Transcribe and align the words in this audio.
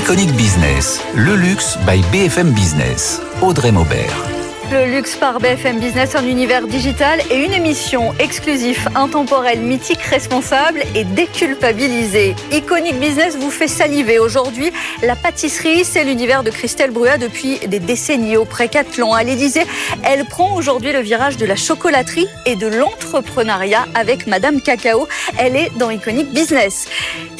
Iconic 0.00 0.32
Business, 0.34 1.00
le 1.14 1.34
luxe 1.36 1.76
by 1.84 2.00
BFM 2.10 2.52
Business. 2.52 3.20
Audrey 3.42 3.70
Maubert. 3.70 4.39
Le 4.70 4.86
luxe 4.86 5.16
par 5.16 5.40
BFM 5.40 5.80
Business, 5.80 6.14
un 6.14 6.24
univers 6.24 6.68
digital 6.68 7.18
et 7.28 7.44
une 7.44 7.52
émission 7.52 8.14
exclusive, 8.20 8.88
intemporelle, 8.94 9.58
mythique, 9.58 10.00
responsable 10.02 10.84
et 10.94 11.02
déculpabilisée. 11.02 12.36
Iconic 12.52 13.00
Business 13.00 13.36
vous 13.36 13.50
fait 13.50 13.66
saliver 13.66 14.20
aujourd'hui. 14.20 14.70
La 15.02 15.16
pâtisserie, 15.16 15.84
c'est 15.84 16.04
l'univers 16.04 16.44
de 16.44 16.50
Christelle 16.50 16.92
Brua 16.92 17.18
depuis 17.18 17.58
des 17.66 17.80
décennies 17.80 18.36
au 18.36 18.44
Précathlon 18.44 19.12
à 19.12 19.24
l'Élysée. 19.24 19.66
Elle 20.04 20.24
prend 20.24 20.54
aujourd'hui 20.54 20.92
le 20.92 21.00
virage 21.00 21.36
de 21.36 21.46
la 21.46 21.56
chocolaterie 21.56 22.28
et 22.46 22.54
de 22.54 22.68
l'entrepreneuriat 22.68 23.86
avec 23.96 24.28
Madame 24.28 24.60
Cacao. 24.60 25.08
Elle 25.36 25.56
est 25.56 25.76
dans 25.78 25.90
Iconic 25.90 26.32
Business. 26.32 26.86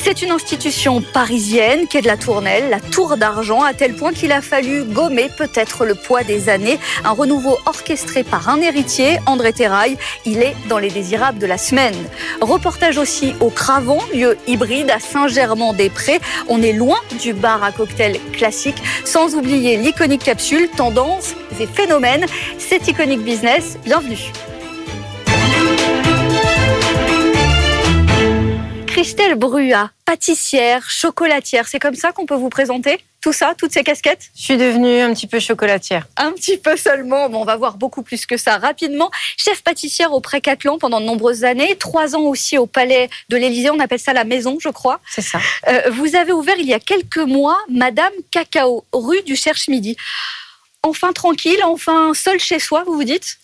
C'est 0.02 0.22
une 0.22 0.32
institution 0.32 1.00
parisienne 1.00 1.86
qui 1.86 1.98
est 1.98 2.02
de 2.02 2.06
la 2.06 2.16
Tournelle, 2.16 2.70
la 2.70 2.80
Tour 2.80 3.16
d'Argent, 3.18 3.62
à 3.62 3.74
tel 3.74 3.94
point 3.94 4.12
qu'il 4.12 4.32
a 4.32 4.40
fallu 4.40 4.82
gommer 4.82 5.28
peut-être 5.36 5.84
le 5.84 5.94
poids 5.94 6.24
des 6.24 6.48
années. 6.48 6.78
Renouveau 7.20 7.58
orchestré 7.66 8.24
par 8.24 8.48
un 8.48 8.62
héritier, 8.62 9.18
André 9.26 9.52
Terrail. 9.52 9.98
Il 10.24 10.42
est 10.42 10.56
dans 10.68 10.78
les 10.78 10.88
désirables 10.88 11.38
de 11.38 11.46
la 11.46 11.58
semaine. 11.58 11.94
Reportage 12.40 12.96
aussi 12.96 13.34
au 13.40 13.50
Cravon, 13.50 13.98
lieu 14.14 14.38
hybride 14.46 14.90
à 14.90 14.98
Saint-Germain-des-Prés. 15.00 16.20
On 16.48 16.62
est 16.62 16.72
loin 16.72 16.98
du 17.20 17.34
bar 17.34 17.62
à 17.62 17.72
cocktail 17.72 18.18
classique, 18.32 18.82
sans 19.04 19.34
oublier 19.34 19.76
l'iconique 19.76 20.24
capsule, 20.24 20.68
tendance 20.74 21.34
et 21.60 21.66
phénomènes. 21.66 22.24
C'est 22.58 22.88
Iconic 22.88 23.20
Business. 23.22 23.76
Bienvenue. 23.84 24.32
Christelle 29.00 29.34
Brua, 29.34 29.90
pâtissière, 30.04 30.90
chocolatière, 30.90 31.66
c'est 31.66 31.78
comme 31.78 31.94
ça 31.94 32.12
qu'on 32.12 32.26
peut 32.26 32.34
vous 32.34 32.50
présenter 32.50 33.02
tout 33.22 33.32
ça, 33.32 33.54
toutes 33.56 33.72
ces 33.72 33.82
casquettes? 33.82 34.28
Je 34.36 34.42
suis 34.42 34.58
devenue 34.58 35.00
un 35.00 35.14
petit 35.14 35.26
peu 35.26 35.40
chocolatière. 35.40 36.06
Un 36.18 36.32
petit 36.32 36.58
peu 36.58 36.76
seulement, 36.76 37.30
bon, 37.30 37.40
on 37.40 37.44
va 37.46 37.56
voir 37.56 37.78
beaucoup 37.78 38.02
plus 38.02 38.26
que 38.26 38.36
ça 38.36 38.58
rapidement. 38.58 39.10
Chef 39.38 39.62
pâtissière 39.62 40.12
au 40.12 40.20
Précathlon 40.20 40.76
pendant 40.76 41.00
de 41.00 41.06
nombreuses 41.06 41.44
années, 41.44 41.76
trois 41.76 42.14
ans 42.14 42.24
aussi 42.24 42.58
au 42.58 42.66
Palais 42.66 43.08
de 43.30 43.38
l'Élysée, 43.38 43.70
on 43.70 43.80
appelle 43.80 43.98
ça 43.98 44.12
la 44.12 44.24
maison, 44.24 44.58
je 44.60 44.68
crois. 44.68 45.00
C'est 45.10 45.22
ça. 45.22 45.40
Euh, 45.68 45.88
vous 45.92 46.14
avez 46.14 46.32
ouvert 46.32 46.56
il 46.58 46.66
y 46.66 46.74
a 46.74 46.78
quelques 46.78 47.16
mois 47.16 47.56
Madame 47.70 48.12
Cacao, 48.30 48.84
rue 48.92 49.22
du 49.22 49.34
Cherche-Midi. 49.34 49.96
Enfin 50.82 51.14
tranquille, 51.14 51.64
enfin 51.64 52.12
seul 52.12 52.38
chez 52.38 52.58
soi, 52.58 52.84
vous 52.84 52.96
vous 52.96 53.04
dites? 53.04 53.38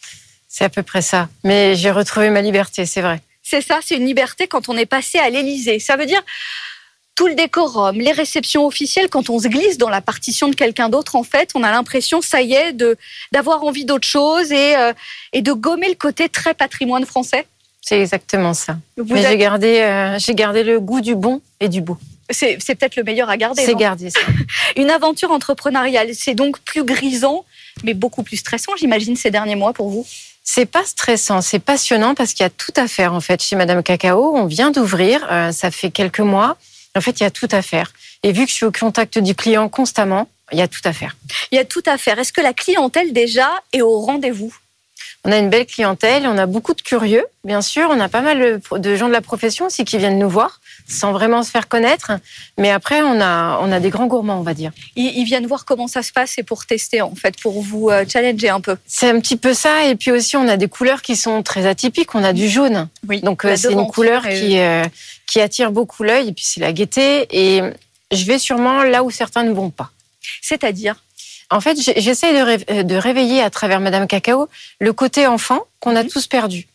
C'est 0.48 0.64
à 0.64 0.68
peu 0.68 0.82
près 0.82 1.00
ça. 1.00 1.30
Mais 1.44 1.76
j'ai 1.76 1.90
retrouvé 1.90 2.28
ma 2.28 2.42
liberté, 2.42 2.84
c'est 2.84 3.00
vrai. 3.00 3.22
C'est 3.48 3.60
ça, 3.60 3.78
c'est 3.80 3.96
une 3.96 4.06
liberté 4.06 4.48
quand 4.48 4.68
on 4.68 4.76
est 4.76 4.86
passé 4.86 5.18
à 5.18 5.30
l'Élysée. 5.30 5.78
Ça 5.78 5.96
veut 5.96 6.06
dire 6.06 6.22
tout 7.14 7.28
le 7.28 7.34
décorum, 7.34 7.96
les 7.96 8.10
réceptions 8.10 8.66
officielles, 8.66 9.08
quand 9.08 9.30
on 9.30 9.38
se 9.38 9.46
glisse 9.46 9.78
dans 9.78 9.88
la 9.88 10.00
partition 10.00 10.48
de 10.48 10.56
quelqu'un 10.56 10.88
d'autre, 10.88 11.14
en 11.14 11.22
fait, 11.22 11.50
on 11.54 11.62
a 11.62 11.70
l'impression, 11.70 12.20
ça 12.20 12.42
y 12.42 12.54
est, 12.54 12.72
de 12.72 12.98
d'avoir 13.30 13.62
envie 13.62 13.84
d'autre 13.84 14.06
chose 14.06 14.50
et, 14.50 14.76
euh, 14.76 14.92
et 15.32 15.42
de 15.42 15.52
gommer 15.52 15.88
le 15.88 15.94
côté 15.94 16.28
très 16.28 16.54
patrimoine 16.54 17.06
français. 17.06 17.46
C'est 17.80 18.00
exactement 18.00 18.52
ça. 18.52 18.78
Mais 18.96 19.22
j'ai 19.22 19.36
gardé, 19.36 19.78
euh, 19.78 20.18
j'ai 20.18 20.34
gardé 20.34 20.64
le 20.64 20.80
goût 20.80 21.00
du 21.00 21.14
bon 21.14 21.40
et 21.60 21.68
du 21.68 21.80
beau. 21.80 21.96
C'est, 22.28 22.58
c'est 22.60 22.74
peut-être 22.74 22.96
le 22.96 23.04
meilleur 23.04 23.30
à 23.30 23.36
garder. 23.36 23.64
C'est 23.64 23.76
garder 23.76 24.10
ça. 24.10 24.18
Une 24.76 24.90
aventure 24.90 25.30
entrepreneuriale, 25.30 26.14
c'est 26.14 26.34
donc 26.34 26.58
plus 26.58 26.82
grisant, 26.82 27.44
mais 27.84 27.94
beaucoup 27.94 28.24
plus 28.24 28.38
stressant, 28.38 28.72
j'imagine, 28.76 29.14
ces 29.14 29.30
derniers 29.30 29.54
mois 29.54 29.72
pour 29.72 29.88
vous? 29.88 30.04
C'est 30.48 30.64
pas 30.64 30.84
stressant, 30.84 31.42
c'est 31.42 31.58
passionnant 31.58 32.14
parce 32.14 32.32
qu'il 32.32 32.44
y 32.44 32.46
a 32.46 32.50
tout 32.50 32.72
à 32.76 32.86
faire 32.86 33.12
en 33.12 33.20
fait 33.20 33.42
chez 33.42 33.56
Madame 33.56 33.82
Cacao. 33.82 34.32
On 34.34 34.46
vient 34.46 34.70
d'ouvrir, 34.70 35.26
euh, 35.30 35.50
ça 35.50 35.72
fait 35.72 35.90
quelques 35.90 36.20
mois. 36.20 36.56
En 36.96 37.00
fait, 37.00 37.18
il 37.20 37.24
y 37.24 37.26
a 37.26 37.30
tout 37.32 37.48
à 37.50 37.62
faire. 37.62 37.92
Et 38.22 38.32
vu 38.32 38.44
que 38.44 38.50
je 38.50 38.54
suis 38.54 38.64
au 38.64 38.70
contact 38.70 39.18
du 39.18 39.34
client 39.34 39.68
constamment, 39.68 40.28
il 40.52 40.58
y 40.58 40.62
a 40.62 40.68
tout 40.68 40.80
à 40.84 40.92
faire. 40.92 41.16
Il 41.50 41.56
y 41.56 41.58
a 41.58 41.64
tout 41.64 41.82
à 41.84 41.98
faire. 41.98 42.18
Est-ce 42.20 42.32
que 42.32 42.40
la 42.40 42.54
clientèle 42.54 43.12
déjà 43.12 43.50
est 43.72 43.82
au 43.82 43.98
rendez-vous? 44.00 44.56
On 45.24 45.32
a 45.32 45.36
une 45.36 45.50
belle 45.50 45.66
clientèle, 45.66 46.28
on 46.28 46.38
a 46.38 46.46
beaucoup 46.46 46.74
de 46.74 46.80
curieux, 46.80 47.26
bien 47.42 47.60
sûr. 47.60 47.88
On 47.90 47.98
a 47.98 48.08
pas 48.08 48.20
mal 48.20 48.60
de 48.70 48.96
gens 48.96 49.08
de 49.08 49.12
la 49.12 49.20
profession 49.20 49.66
aussi 49.66 49.84
qui 49.84 49.98
viennent 49.98 50.18
nous 50.18 50.30
voir 50.30 50.60
sans 50.88 51.12
vraiment 51.12 51.42
se 51.42 51.50
faire 51.50 51.68
connaître. 51.68 52.12
Mais 52.58 52.70
après, 52.70 53.02
on 53.02 53.20
a, 53.20 53.58
on 53.60 53.72
a 53.72 53.80
des 53.80 53.90
grands 53.90 54.06
gourmands, 54.06 54.38
on 54.38 54.42
va 54.42 54.54
dire. 54.54 54.72
Ils, 54.94 55.24
viennent 55.24 55.46
voir 55.46 55.64
comment 55.64 55.88
ça 55.88 56.02
se 56.02 56.12
passe 56.12 56.38
et 56.38 56.42
pour 56.42 56.66
tester, 56.66 57.02
en 57.02 57.14
fait, 57.14 57.40
pour 57.40 57.60
vous 57.62 57.90
euh, 57.90 58.04
challenger 58.08 58.48
un 58.48 58.60
peu. 58.60 58.76
C'est 58.86 59.10
un 59.10 59.20
petit 59.20 59.36
peu 59.36 59.54
ça. 59.54 59.84
Et 59.86 59.96
puis 59.96 60.10
aussi, 60.10 60.36
on 60.36 60.46
a 60.48 60.56
des 60.56 60.68
couleurs 60.68 61.02
qui 61.02 61.16
sont 61.16 61.42
très 61.42 61.66
atypiques. 61.66 62.14
On 62.14 62.24
a 62.24 62.32
du 62.32 62.48
jaune. 62.48 62.88
Oui. 63.08 63.20
Donc, 63.20 63.44
euh, 63.44 63.56
c'est 63.56 63.72
une 63.72 63.86
couleur 63.86 64.22
qui, 64.22 64.58
euh, 64.58 64.84
qui 65.26 65.40
attire 65.40 65.72
beaucoup 65.72 66.02
l'œil. 66.02 66.28
Et 66.28 66.32
puis, 66.32 66.44
c'est 66.44 66.60
la 66.60 66.72
gaieté. 66.72 67.26
Et 67.30 67.62
je 68.12 68.24
vais 68.24 68.38
sûrement 68.38 68.82
là 68.82 69.02
où 69.02 69.10
certains 69.10 69.42
ne 69.42 69.52
vont 69.52 69.70
pas. 69.70 69.90
C'est-à-dire? 70.40 70.96
En 71.50 71.60
fait, 71.60 71.78
j'essaie 71.80 72.32
de, 72.32 72.94
réveiller 72.96 73.40
à 73.40 73.50
travers 73.50 73.80
Madame 73.80 74.06
Cacao 74.06 74.48
le 74.80 74.92
côté 74.92 75.26
enfant 75.26 75.60
qu'on 75.80 75.94
a 75.94 76.02
tous 76.04 76.26
perdu. 76.26 76.66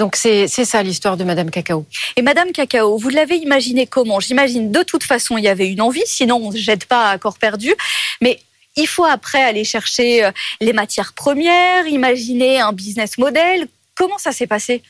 Donc 0.00 0.16
c'est 0.16 0.48
ça 0.48 0.82
l'histoire 0.82 1.18
de 1.18 1.24
Madame 1.24 1.50
Cacao. 1.50 1.84
Et 2.16 2.22
Madame 2.22 2.52
Cacao, 2.52 2.96
vous 2.96 3.10
l'avez 3.10 3.36
imaginé 3.36 3.86
comment? 3.86 4.18
J'imagine 4.18 4.72
de 4.72 4.82
toute 4.82 5.04
façon 5.04 5.36
il 5.36 5.44
y 5.44 5.48
avait 5.48 5.68
une 5.68 5.82
envie, 5.82 6.02
sinon 6.06 6.36
on 6.36 6.50
ne 6.50 6.56
se 6.56 6.62
jette 6.62 6.86
pas 6.86 7.10
à 7.10 7.18
corps 7.18 7.36
perdu. 7.36 7.74
Mais 8.22 8.38
il 8.76 8.86
faut 8.86 9.04
après 9.04 9.42
aller 9.42 9.62
chercher 9.62 10.24
euh, 10.24 10.30
les 10.62 10.72
matières 10.72 11.12
premières, 11.12 11.86
imaginer 11.86 12.60
un 12.60 12.72
business 12.72 13.18
model. 13.18 13.68
Comment 13.94 14.16
ça 14.16 14.32
s'est 14.32 14.46
passé? 14.46 14.82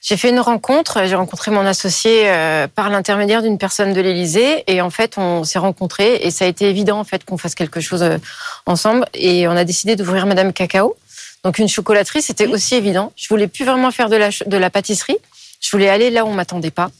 J'ai 0.00 0.16
fait 0.16 0.30
une 0.30 0.40
rencontre, 0.40 1.04
j'ai 1.04 1.14
rencontré 1.14 1.50
mon 1.50 1.66
associé 1.66 2.22
euh, 2.24 2.66
par 2.66 2.88
l'intermédiaire 2.88 3.42
d'une 3.42 3.58
personne 3.58 3.92
de 3.92 4.00
l'Élysée 4.00 4.64
et 4.66 4.80
en 4.80 4.90
fait 4.90 5.18
on 5.18 5.44
s'est 5.44 5.58
rencontrés 5.58 6.16
et 6.22 6.30
ça 6.30 6.46
a 6.46 6.48
été 6.48 6.70
évident 6.70 6.98
en 6.98 7.04
fait 7.04 7.26
qu'on 7.26 7.36
fasse 7.36 7.54
quelque 7.54 7.80
chose 7.80 8.02
euh, 8.02 8.16
ensemble 8.64 9.04
et 9.12 9.46
on 9.46 9.56
a 9.56 9.64
décidé 9.64 9.94
d'ouvrir 9.94 10.24
Madame 10.24 10.54
Cacao. 10.54 10.96
Donc 11.44 11.58
une 11.58 11.68
chocolaterie, 11.68 12.22
c'était 12.22 12.46
aussi 12.46 12.74
évident. 12.74 13.12
Je 13.16 13.28
voulais 13.28 13.48
plus 13.48 13.64
vraiment 13.64 13.90
faire 13.90 14.08
de 14.08 14.16
la, 14.16 14.30
de 14.30 14.56
la 14.56 14.70
pâtisserie. 14.70 15.18
Je 15.60 15.70
voulais 15.70 15.88
aller 15.88 16.10
là 16.10 16.24
où 16.24 16.28
on 16.28 16.34
m'attendait 16.34 16.70
pas. 16.70 16.90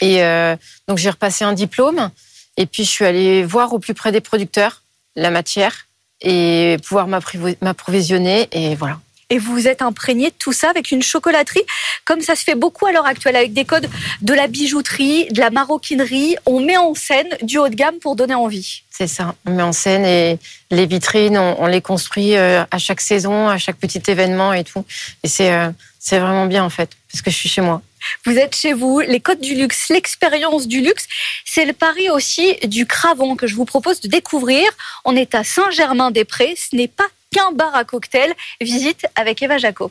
Et 0.00 0.22
euh, 0.22 0.56
donc 0.86 0.98
j'ai 0.98 1.10
repassé 1.10 1.44
un 1.44 1.52
diplôme. 1.52 2.10
Et 2.56 2.66
puis 2.66 2.84
je 2.84 2.90
suis 2.90 3.04
allée 3.04 3.44
voir 3.44 3.72
au 3.74 3.78
plus 3.78 3.94
près 3.94 4.10
des 4.10 4.20
producteurs 4.20 4.82
la 5.16 5.30
matière 5.30 5.86
et 6.20 6.76
pouvoir 6.86 7.06
m'approvisionner. 7.06 8.48
Et 8.52 8.74
voilà 8.74 8.98
et 9.30 9.38
vous 9.38 9.52
vous 9.52 9.68
êtes 9.68 9.82
imprégné 9.82 10.30
de 10.30 10.34
tout 10.38 10.52
ça 10.52 10.70
avec 10.70 10.90
une 10.90 11.02
chocolaterie, 11.02 11.62
comme 12.04 12.20
ça 12.20 12.34
se 12.34 12.44
fait 12.44 12.54
beaucoup 12.54 12.86
à 12.86 12.92
l'heure 12.92 13.06
actuelle, 13.06 13.36
avec 13.36 13.52
des 13.52 13.64
codes 13.64 13.88
de 14.22 14.34
la 14.34 14.46
bijouterie, 14.46 15.28
de 15.30 15.40
la 15.40 15.50
maroquinerie. 15.50 16.36
On 16.46 16.60
met 16.60 16.76
en 16.76 16.94
scène 16.94 17.28
du 17.42 17.58
haut 17.58 17.68
de 17.68 17.74
gamme 17.74 17.98
pour 18.00 18.16
donner 18.16 18.34
envie. 18.34 18.82
C'est 18.90 19.06
ça, 19.06 19.34
on 19.46 19.52
met 19.52 19.62
en 19.62 19.72
scène 19.72 20.04
et 20.04 20.38
les 20.70 20.86
vitrines, 20.86 21.38
on, 21.38 21.66
les 21.66 21.80
construit 21.80 22.36
euh, 22.36 22.64
à 22.70 22.78
chaque 22.78 23.00
saison, 23.00 23.48
à 23.48 23.58
chaque 23.58 23.76
petit 23.76 24.02
événement 24.08 24.52
et 24.52 24.64
tout. 24.64 24.84
Et 25.22 25.28
c'est 25.28 25.52
euh, 25.52 25.70
c'est 25.98 26.18
vraiment 26.18 26.46
bien 26.46 26.64
en 26.64 26.70
fait, 26.70 26.90
parce 27.12 27.22
que 27.22 27.30
je 27.30 27.36
suis 27.36 27.48
chez 27.48 27.60
moi. 27.60 27.82
Vous 28.24 28.38
êtes 28.38 28.56
chez 28.56 28.72
vous, 28.72 29.00
les 29.00 29.20
codes 29.20 29.40
du 29.40 29.54
luxe, 29.54 29.88
l'expérience 29.90 30.66
du 30.66 30.80
luxe. 30.80 31.06
C'est 31.44 31.66
le 31.66 31.72
pari 31.72 32.08
aussi 32.08 32.54
du 32.64 32.86
Cravon 32.86 33.36
que 33.36 33.46
je 33.46 33.54
vous 33.54 33.64
propose 33.64 34.00
de 34.00 34.08
découvrir. 34.08 34.64
On 35.04 35.14
est 35.16 35.34
à 35.34 35.44
Saint-Germain-des-Prés. 35.44 36.54
Ce 36.56 36.74
n'est 36.74 36.88
pas 36.88 37.08
qu'un 37.30 37.52
bar 37.52 37.74
à 37.74 37.84
cocktail. 37.84 38.34
Visite 38.60 39.06
avec 39.16 39.42
Eva 39.42 39.58
Jaco. 39.58 39.90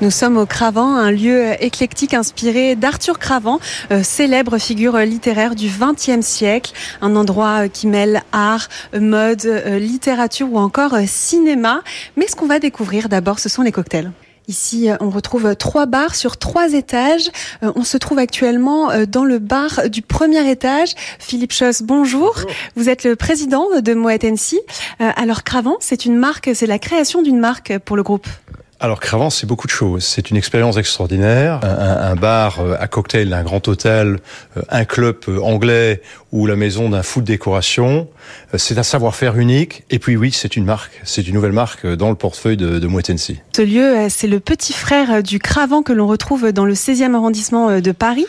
Nous 0.00 0.10
sommes 0.10 0.38
au 0.38 0.46
Cravant, 0.46 0.96
un 0.96 1.10
lieu 1.10 1.52
éclectique 1.62 2.14
inspiré 2.14 2.76
d'Arthur 2.76 3.18
Cravant, 3.18 3.60
euh, 3.90 4.02
célèbre 4.02 4.58
figure 4.58 4.96
littéraire 4.98 5.54
du 5.54 5.68
XXe 5.68 6.24
siècle, 6.24 6.72
un 7.00 7.16
endroit 7.16 7.68
qui 7.68 7.86
mêle 7.86 8.22
art, 8.32 8.68
mode, 8.98 9.44
euh, 9.46 9.78
littérature 9.78 10.50
ou 10.50 10.58
encore 10.58 10.94
euh, 10.94 11.04
cinéma. 11.06 11.82
Mais 12.16 12.26
ce 12.26 12.36
qu'on 12.36 12.46
va 12.46 12.58
découvrir 12.58 13.08
d'abord, 13.08 13.38
ce 13.38 13.48
sont 13.48 13.62
les 13.62 13.72
cocktails. 13.72 14.10
Ici, 14.46 14.90
on 15.00 15.08
retrouve 15.08 15.56
trois 15.56 15.86
bars 15.86 16.14
sur 16.14 16.36
trois 16.36 16.74
étages. 16.74 17.30
On 17.62 17.82
se 17.82 17.96
trouve 17.96 18.18
actuellement 18.18 18.90
dans 19.06 19.24
le 19.24 19.38
bar 19.38 19.88
du 19.88 20.02
premier 20.02 20.50
étage. 20.50 20.90
Philippe 21.18 21.52
Schoss, 21.52 21.82
bonjour. 21.82 22.36
Vous 22.76 22.90
êt 22.90 22.96
le 23.04 23.16
président 23.16 23.66
de 23.80 23.94
Moet 23.94 24.24
Alors, 24.98 25.44
Cravant, 25.44 25.76
c'est 25.80 26.04
une 26.04 26.16
marque, 26.16 26.50
c'est 26.54 26.66
la 26.66 26.78
création 26.78 27.22
d'une 27.22 27.38
marque 27.38 27.78
pour 27.78 27.96
le 27.96 28.02
groupe. 28.02 28.26
alors 28.80 29.00
Cravant, 29.00 29.30
c'est 29.30 29.46
beaucoup 29.46 29.66
de 29.66 29.72
choses. 29.72 30.04
C'est 30.04 30.30
une 30.30 30.36
expérience 30.36 30.76
extraordinaire. 30.76 31.60
Un, 31.62 32.16
bar 32.16 32.60
euh, 32.60 32.76
à 32.78 32.86
cocktail 32.86 33.30
d'un 33.30 33.42
grand 33.42 33.66
hôtel, 33.66 34.18
euh, 34.56 34.62
un 34.68 34.84
club 34.84 35.16
euh, 35.28 35.40
anglais 35.40 36.02
ou 36.34 36.46
la 36.46 36.56
maison 36.56 36.90
d'un 36.90 37.04
fou 37.04 37.20
de 37.20 37.26
décoration. 37.26 38.08
C'est 38.56 38.76
un 38.76 38.82
savoir-faire 38.82 39.38
unique. 39.38 39.84
Et 39.90 40.00
puis 40.00 40.16
oui, 40.16 40.32
c'est 40.32 40.56
une 40.56 40.64
marque. 40.64 41.00
C'est 41.04 41.28
une 41.28 41.34
nouvelle 41.34 41.52
marque 41.52 41.86
dans 41.86 42.10
le 42.10 42.16
portefeuille 42.16 42.56
de, 42.56 42.80
de. 42.80 42.88
Ce 43.54 43.62
lieu, 43.62 44.08
c'est 44.08 44.26
le 44.26 44.40
petit 44.40 44.72
frère 44.72 45.22
du 45.22 45.38
Cravant 45.38 45.82
que 45.82 45.92
l'on 45.92 46.06
retrouve 46.06 46.52
dans 46.52 46.64
le 46.64 46.74
16e 46.74 47.14
arrondissement 47.14 47.80
de 47.80 47.92
Paris. 47.92 48.26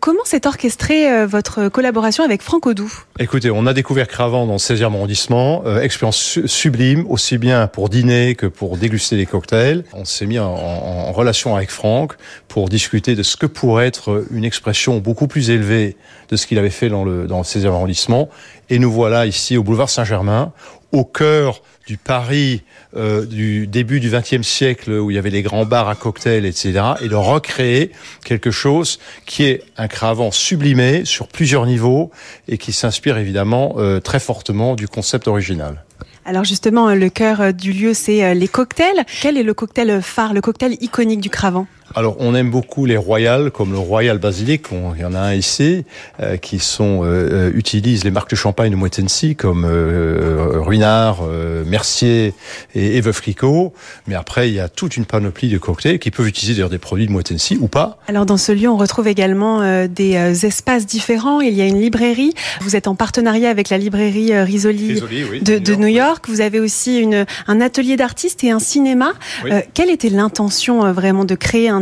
Comment 0.00 0.24
s'est 0.24 0.46
orchestrée 0.46 1.24
votre 1.24 1.68
collaboration 1.68 2.24
avec 2.24 2.42
Franck 2.42 2.66
Audou 2.66 2.92
Écoutez, 3.18 3.50
on 3.50 3.66
a 3.66 3.72
découvert 3.72 4.08
Cravant 4.08 4.46
dans 4.46 4.54
le 4.54 4.58
16e 4.58 4.84
arrondissement. 4.84 5.62
expérience 5.78 6.40
sublime, 6.46 7.06
aussi 7.08 7.38
bien 7.38 7.66
pour 7.66 7.88
dîner 7.88 8.34
que 8.34 8.46
pour 8.46 8.76
déguster 8.76 9.16
des 9.16 9.26
cocktails. 9.26 9.84
On 9.94 10.04
s'est 10.04 10.26
mis 10.26 10.38
en, 10.38 11.12
relation 11.12 11.56
avec 11.56 11.70
Franck 11.70 12.14
pour 12.48 12.68
discuter 12.68 13.14
de 13.14 13.22
ce 13.22 13.36
que 13.36 13.46
pourrait 13.46 13.86
être 13.86 14.24
une 14.30 14.44
expression 14.44 14.98
beaucoup 14.98 15.28
plus 15.28 15.50
élevée 15.50 15.96
de 16.28 16.36
ce 16.36 16.46
qu'il 16.46 16.58
avait 16.58 16.70
fait 16.70 16.88
dans 16.88 17.04
le, 17.04 17.26
dans 17.26 17.37
le 17.38 17.44
16e 17.44 17.68
arrondissement. 17.68 18.28
Et 18.70 18.78
nous 18.78 18.90
voilà 18.90 19.26
ici 19.26 19.56
au 19.56 19.62
boulevard 19.62 19.90
Saint-Germain, 19.90 20.52
au 20.92 21.04
cœur 21.04 21.62
du 21.86 21.96
Paris 21.96 22.62
euh, 22.96 23.24
du 23.24 23.66
début 23.66 23.98
du 23.98 24.10
XXe 24.10 24.46
siècle 24.46 24.92
où 24.92 25.10
il 25.10 25.14
y 25.14 25.18
avait 25.18 25.30
les 25.30 25.42
grands 25.42 25.64
bars 25.64 25.88
à 25.88 25.94
cocktails, 25.94 26.44
etc., 26.44 26.80
et 27.00 27.08
de 27.08 27.14
recréer 27.14 27.92
quelque 28.24 28.50
chose 28.50 28.98
qui 29.24 29.44
est 29.44 29.62
un 29.78 29.88
cravant 29.88 30.30
sublimé 30.30 31.04
sur 31.06 31.28
plusieurs 31.28 31.64
niveaux 31.64 32.10
et 32.46 32.58
qui 32.58 32.72
s'inspire 32.72 33.16
évidemment 33.16 33.76
euh, 33.78 34.00
très 34.00 34.20
fortement 34.20 34.74
du 34.74 34.86
concept 34.86 35.28
original. 35.28 35.84
Alors 36.26 36.44
justement, 36.44 36.94
le 36.94 37.08
cœur 37.08 37.54
du 37.54 37.72
lieu, 37.72 37.94
c'est 37.94 38.22
euh, 38.22 38.34
les 38.34 38.48
cocktails. 38.48 39.04
Quel 39.22 39.38
est 39.38 39.42
le 39.42 39.54
cocktail 39.54 40.02
phare, 40.02 40.34
le 40.34 40.42
cocktail 40.42 40.76
iconique 40.82 41.20
du 41.20 41.30
Cravant 41.30 41.66
alors, 41.94 42.16
on 42.20 42.34
aime 42.34 42.50
beaucoup 42.50 42.84
les 42.86 42.96
royales, 42.96 43.50
comme 43.50 43.72
le 43.72 43.78
Royal 43.78 44.18
Basilic, 44.18 44.66
il 44.94 45.00
y 45.00 45.04
en 45.04 45.14
a 45.14 45.20
un 45.20 45.34
ici, 45.34 45.84
euh, 46.20 46.36
qui 46.36 46.58
sont 46.58 47.00
euh, 47.02 47.50
utilisent 47.54 48.04
les 48.04 48.10
marques 48.10 48.30
de 48.30 48.36
champagne 48.36 48.70
de 48.70 48.76
Moitensi, 48.76 49.36
comme 49.36 49.64
Ruinard, 49.66 51.22
Mercier 51.66 52.34
et, 52.74 53.00
Veuve 53.00 53.20
Clicquot. 53.20 53.72
Mais 54.06 54.14
après, 54.14 54.48
il 54.48 54.54
y 54.54 54.60
a 54.60 54.68
toute 54.68 54.96
une 54.96 55.04
panoplie 55.04 55.48
de 55.48 55.58
cocktails 55.58 55.98
qui 55.98 56.10
peuvent 56.10 56.28
utiliser 56.28 56.54
d'ailleurs 56.54 56.70
des 56.70 56.78
produits 56.78 57.06
de 57.06 57.12
Moitensi 57.12 57.58
ou 57.60 57.68
pas. 57.68 57.98
Alors, 58.06 58.26
dans 58.26 58.36
ce 58.36 58.52
lieu, 58.52 58.68
on 58.68 58.76
retrouve 58.76 59.08
également 59.08 59.86
des 59.86 60.46
espaces 60.46 60.86
différents. 60.86 61.40
Il 61.40 61.54
y 61.54 61.62
a 61.62 61.66
une 61.66 61.80
librairie. 61.80 62.34
Vous 62.60 62.76
êtes 62.76 62.86
en 62.86 62.94
partenariat 62.94 63.50
avec 63.50 63.70
la 63.70 63.78
librairie 63.78 64.38
Risoli, 64.38 65.00
de 65.42 65.74
New 65.74 65.86
York. 65.86 66.26
Vous 66.28 66.40
avez 66.40 66.60
aussi 66.60 66.98
une, 66.98 67.24
un 67.46 67.60
atelier 67.60 67.96
d'artiste 67.96 68.44
et 68.44 68.50
un 68.50 68.58
cinéma. 68.58 69.12
Euh, 69.44 69.60
quelle 69.74 69.90
était 69.90 70.08
l'intention 70.08 70.84
euh, 70.84 70.92
vraiment 70.92 71.24
de 71.24 71.34
créer 71.34 71.68
un, 71.68 71.77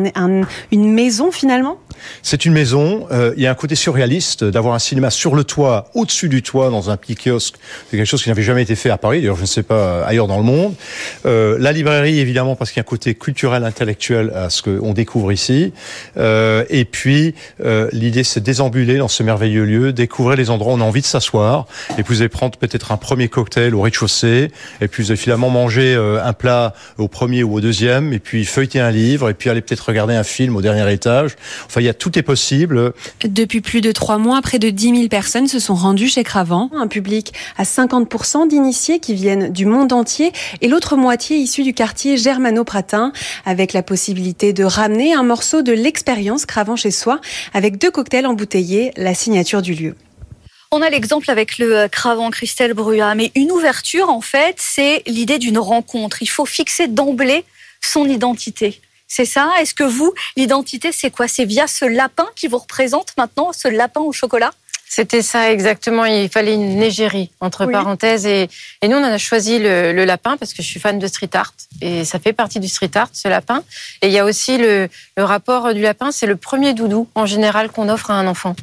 une 0.72 0.93
maison 0.93 1.31
finalement? 1.31 1.78
C'est 2.22 2.44
une 2.44 2.52
maison. 2.52 3.06
Euh, 3.10 3.32
il 3.37 3.43
y 3.43 3.46
a 3.46 3.50
un 3.50 3.54
côté 3.54 3.75
surréaliste 3.75 4.44
d'avoir 4.44 4.75
un 4.75 4.78
cinéma 4.78 5.10
sur 5.10 5.34
le 5.34 5.44
toit, 5.44 5.90
au-dessus 5.94 6.28
du 6.28 6.43
toit, 6.43 6.70
dans 6.70 6.90
un 6.90 6.96
petit 6.96 7.16
kiosque. 7.16 7.56
C'est 7.90 7.96
quelque 7.96 8.06
chose 8.06 8.22
qui 8.22 8.28
n'avait 8.28 8.43
jamais 8.43 8.62
été 8.62 8.76
fait 8.76 8.90
à 8.90 8.98
Paris. 8.98 9.20
D'ailleurs, 9.20 9.37
je 9.37 9.43
ne 9.43 9.46
sais 9.46 9.62
pas 9.62 10.04
ailleurs 10.04 10.26
dans 10.26 10.38
le 10.38 10.44
monde. 10.44 10.75
Euh, 11.25 11.56
la 11.58 11.72
librairie, 11.72 12.19
évidemment, 12.20 12.56
parce 12.56 12.70
qu'il 12.70 12.78
y 12.78 12.81
a 12.81 12.87
un 12.87 12.90
côté 12.90 13.14
culturel, 13.14 13.64
intellectuel 13.64 14.32
à 14.34 14.50
ce 14.50 14.62
qu'on 14.62 14.93
découvre 14.93 15.32
ici. 15.32 15.72
Euh, 16.16 16.64
et 16.70 16.84
puis, 16.84 17.34
euh, 17.64 17.88
l'idée, 17.93 18.25
c'est 18.25 18.40
de 18.40 18.44
déambuler 18.44 18.99
dans 18.99 19.08
ce 19.08 19.22
merveilleux 19.22 19.64
lieu, 19.64 19.92
découvrir 19.92 20.37
les 20.37 20.50
endroits 20.50 20.72
où 20.72 20.76
on 20.76 20.81
a 20.81 20.84
envie 20.84 21.00
de 21.00 21.06
s'asseoir. 21.06 21.66
Et 21.99 22.02
puis, 22.02 22.14
vous 22.14 22.20
allez 22.20 22.28
prendre 22.28 22.58
peut-être 22.58 22.92
un 22.92 22.96
premier 22.96 23.28
cocktail 23.28 23.75
au 23.75 23.81
rez-de-chaussée. 23.82 24.50
Et 24.81 24.88
puis, 24.88 25.02
vous 25.02 25.10
allez 25.10 25.19
finalement 25.19 25.50
manger 25.50 25.94
euh, 25.94 26.22
un 26.22 26.32
plat 26.32 26.75
au 26.99 27.08
premier 27.08 27.42
ou 27.42 27.54
au 27.54 27.60
deuxième. 27.60 28.12
Et 28.12 28.19
puis, 28.19 28.44
feuilleter 28.44 28.81
un 28.81 28.90
livre. 28.90 29.31
Et 29.31 29.34
puis, 29.34 29.50
aller 29.50 29.60
peut-être 29.60 29.87
regarder 29.87 30.14
un 30.14 30.25
film 30.25 30.56
au 30.56 30.62
dernier 30.62 30.90
étage. 30.92 31.37
Y 31.86 31.90
a 31.90 31.94
tout 31.94 32.18
est 32.18 32.22
possible. 32.22 32.92
Depuis 33.24 33.60
plus 33.60 33.80
de 33.80 33.92
trois 33.92 34.18
mois, 34.18 34.40
près 34.42 34.58
de 34.58 34.70
10 34.70 34.96
000 34.96 35.08
personnes 35.08 35.46
se 35.46 35.58
sont 35.58 35.74
rendues 35.74 36.08
chez 36.08 36.24
Cravant. 36.24 36.70
Un 36.74 36.88
public 36.88 37.32
à 37.56 37.64
50% 37.64 38.48
d'initiés 38.48 38.98
qui 38.98 39.14
viennent 39.14 39.52
du 39.52 39.66
monde 39.66 39.92
entier 39.92 40.32
et 40.60 40.68
l'autre 40.68 40.96
moitié 40.96 41.36
issue 41.36 41.62
du 41.62 41.74
quartier 41.74 42.16
Germano-Pratin 42.16 43.12
avec 43.44 43.72
la 43.72 43.82
possibilité 43.82 44.52
de 44.52 44.64
ramener 44.64 45.14
un 45.14 45.22
morceau 45.22 45.62
de 45.62 45.72
l'expérience 45.72 46.46
Cravant 46.46 46.76
chez 46.76 46.90
soi 46.90 47.20
avec 47.54 47.78
deux 47.78 47.90
cocktails 47.90 48.26
embouteillés, 48.26 48.92
la 48.96 49.14
signature 49.14 49.62
du 49.62 49.74
lieu. 49.74 49.94
On 50.72 50.82
a 50.82 50.90
l'exemple 50.90 51.30
avec 51.30 51.58
le 51.58 51.78
euh, 51.78 51.88
Cravant 51.88 52.30
Christelle 52.30 52.74
Bruyat, 52.74 53.14
mais 53.14 53.30
une 53.36 53.52
ouverture, 53.52 54.10
en 54.10 54.20
fait, 54.20 54.56
c'est 54.58 55.02
l'idée 55.06 55.38
d'une 55.38 55.58
rencontre. 55.58 56.22
Il 56.22 56.26
faut 56.26 56.44
fixer 56.44 56.88
d'emblée 56.88 57.44
son 57.80 58.06
identité. 58.06 58.80
C'est 59.08 59.24
ça? 59.24 59.50
Est-ce 59.60 59.74
que 59.74 59.84
vous, 59.84 60.12
l'identité, 60.36 60.90
c'est 60.92 61.10
quoi? 61.10 61.28
C'est 61.28 61.44
via 61.44 61.66
ce 61.66 61.84
lapin 61.84 62.26
qui 62.34 62.48
vous 62.48 62.58
représente 62.58 63.16
maintenant, 63.16 63.52
ce 63.52 63.68
lapin 63.68 64.00
au 64.00 64.12
chocolat? 64.12 64.52
C'était 64.88 65.22
ça 65.22 65.50
exactement. 65.50 66.04
Il 66.04 66.28
fallait 66.28 66.54
une 66.54 66.80
égérie 66.80 67.30
entre 67.40 67.66
parenthèses 67.66 68.24
et, 68.24 68.48
et, 68.82 68.88
nous 68.88 68.96
on 68.96 69.02
a 69.02 69.18
choisi 69.18 69.58
le, 69.58 69.92
le, 69.92 70.04
lapin 70.04 70.36
parce 70.36 70.54
que 70.54 70.62
je 70.62 70.68
suis 70.68 70.78
fan 70.78 70.98
de 70.98 71.06
street 71.08 71.30
art 71.34 71.52
et 71.80 72.04
ça 72.04 72.20
fait 72.20 72.32
partie 72.32 72.60
du 72.60 72.68
street 72.68 72.92
art 72.94 73.08
ce 73.12 73.26
lapin. 73.26 73.64
Et 74.00 74.06
il 74.06 74.12
y 74.12 74.18
a 74.18 74.24
aussi 74.24 74.58
le, 74.58 74.88
le 75.16 75.24
rapport 75.24 75.74
du 75.74 75.82
lapin, 75.82 76.12
c'est 76.12 76.26
le 76.26 76.36
premier 76.36 76.72
doudou 76.72 77.08
en 77.16 77.26
général 77.26 77.70
qu'on 77.70 77.88
offre 77.88 78.12
à 78.12 78.14
un 78.14 78.28
enfant. 78.28 78.54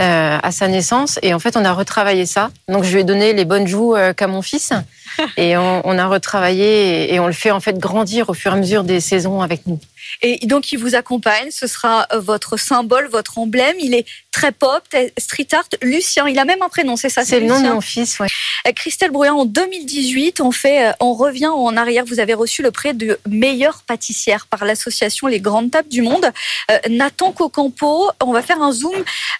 Euh, 0.00 0.38
à 0.42 0.50
sa 0.50 0.66
naissance. 0.66 1.18
Et 1.20 1.34
en 1.34 1.38
fait, 1.38 1.58
on 1.58 1.64
a 1.66 1.74
retravaillé 1.74 2.24
ça. 2.24 2.50
Donc, 2.68 2.84
je 2.84 2.92
lui 2.94 3.00
ai 3.00 3.04
donné 3.04 3.34
les 3.34 3.44
bonnes 3.44 3.66
joues 3.66 3.94
euh, 3.94 4.14
qu'à 4.14 4.28
mon 4.28 4.40
fils. 4.40 4.72
Et 5.36 5.56
on, 5.56 5.86
on 5.86 5.98
a 5.98 6.06
retravaillé 6.06 7.12
et 7.12 7.20
on 7.20 7.26
le 7.26 7.32
fait 7.32 7.50
en 7.50 7.60
fait 7.60 7.78
grandir 7.78 8.28
au 8.28 8.34
fur 8.34 8.52
et 8.52 8.54
à 8.54 8.58
mesure 8.58 8.84
des 8.84 9.00
saisons 9.00 9.40
avec 9.40 9.66
nous. 9.66 9.78
Et 10.22 10.46
donc, 10.46 10.72
il 10.72 10.78
vous 10.78 10.94
accompagne. 10.94 11.50
Ce 11.50 11.66
sera 11.66 12.06
euh, 12.12 12.20
votre 12.20 12.56
symbole, 12.56 13.08
votre 13.08 13.38
emblème. 13.38 13.76
Il 13.80 13.94
est 13.94 14.06
très 14.32 14.52
pop, 14.52 14.82
street 15.18 15.48
art. 15.52 15.68
Lucien, 15.82 16.28
il 16.28 16.38
a 16.38 16.44
même 16.44 16.62
un 16.62 16.68
prénom, 16.68 16.96
c'est 16.96 17.08
ça 17.08 17.24
C'est 17.24 17.40
le 17.40 17.46
nom 17.46 17.60
de 17.60 17.68
mon 17.68 17.80
fils. 17.80 18.18
Euh, 18.20 18.72
Christelle 18.74 19.10
Brouillant, 19.10 19.38
en 19.38 19.44
2018, 19.44 20.40
on, 20.40 20.52
fait, 20.52 20.88
euh, 20.88 20.92
on 21.00 21.14
revient 21.14 21.46
en 21.46 21.76
arrière. 21.76 22.04
Vous 22.06 22.20
avez 22.20 22.34
reçu 22.34 22.62
le 22.62 22.70
prix 22.70 22.94
de 22.94 23.18
meilleure 23.28 23.82
pâtissière 23.86 24.46
par 24.46 24.64
l'association 24.64 25.26
Les 25.26 25.40
Grandes 25.40 25.70
Tables 25.70 25.88
du 25.88 26.02
Monde. 26.02 26.32
Nathan 26.88 27.32
Cocampo, 27.32 28.10
on 28.20 28.32
va 28.32 28.42
faire 28.42 28.60
un 28.62 28.72
zoom 28.72 28.94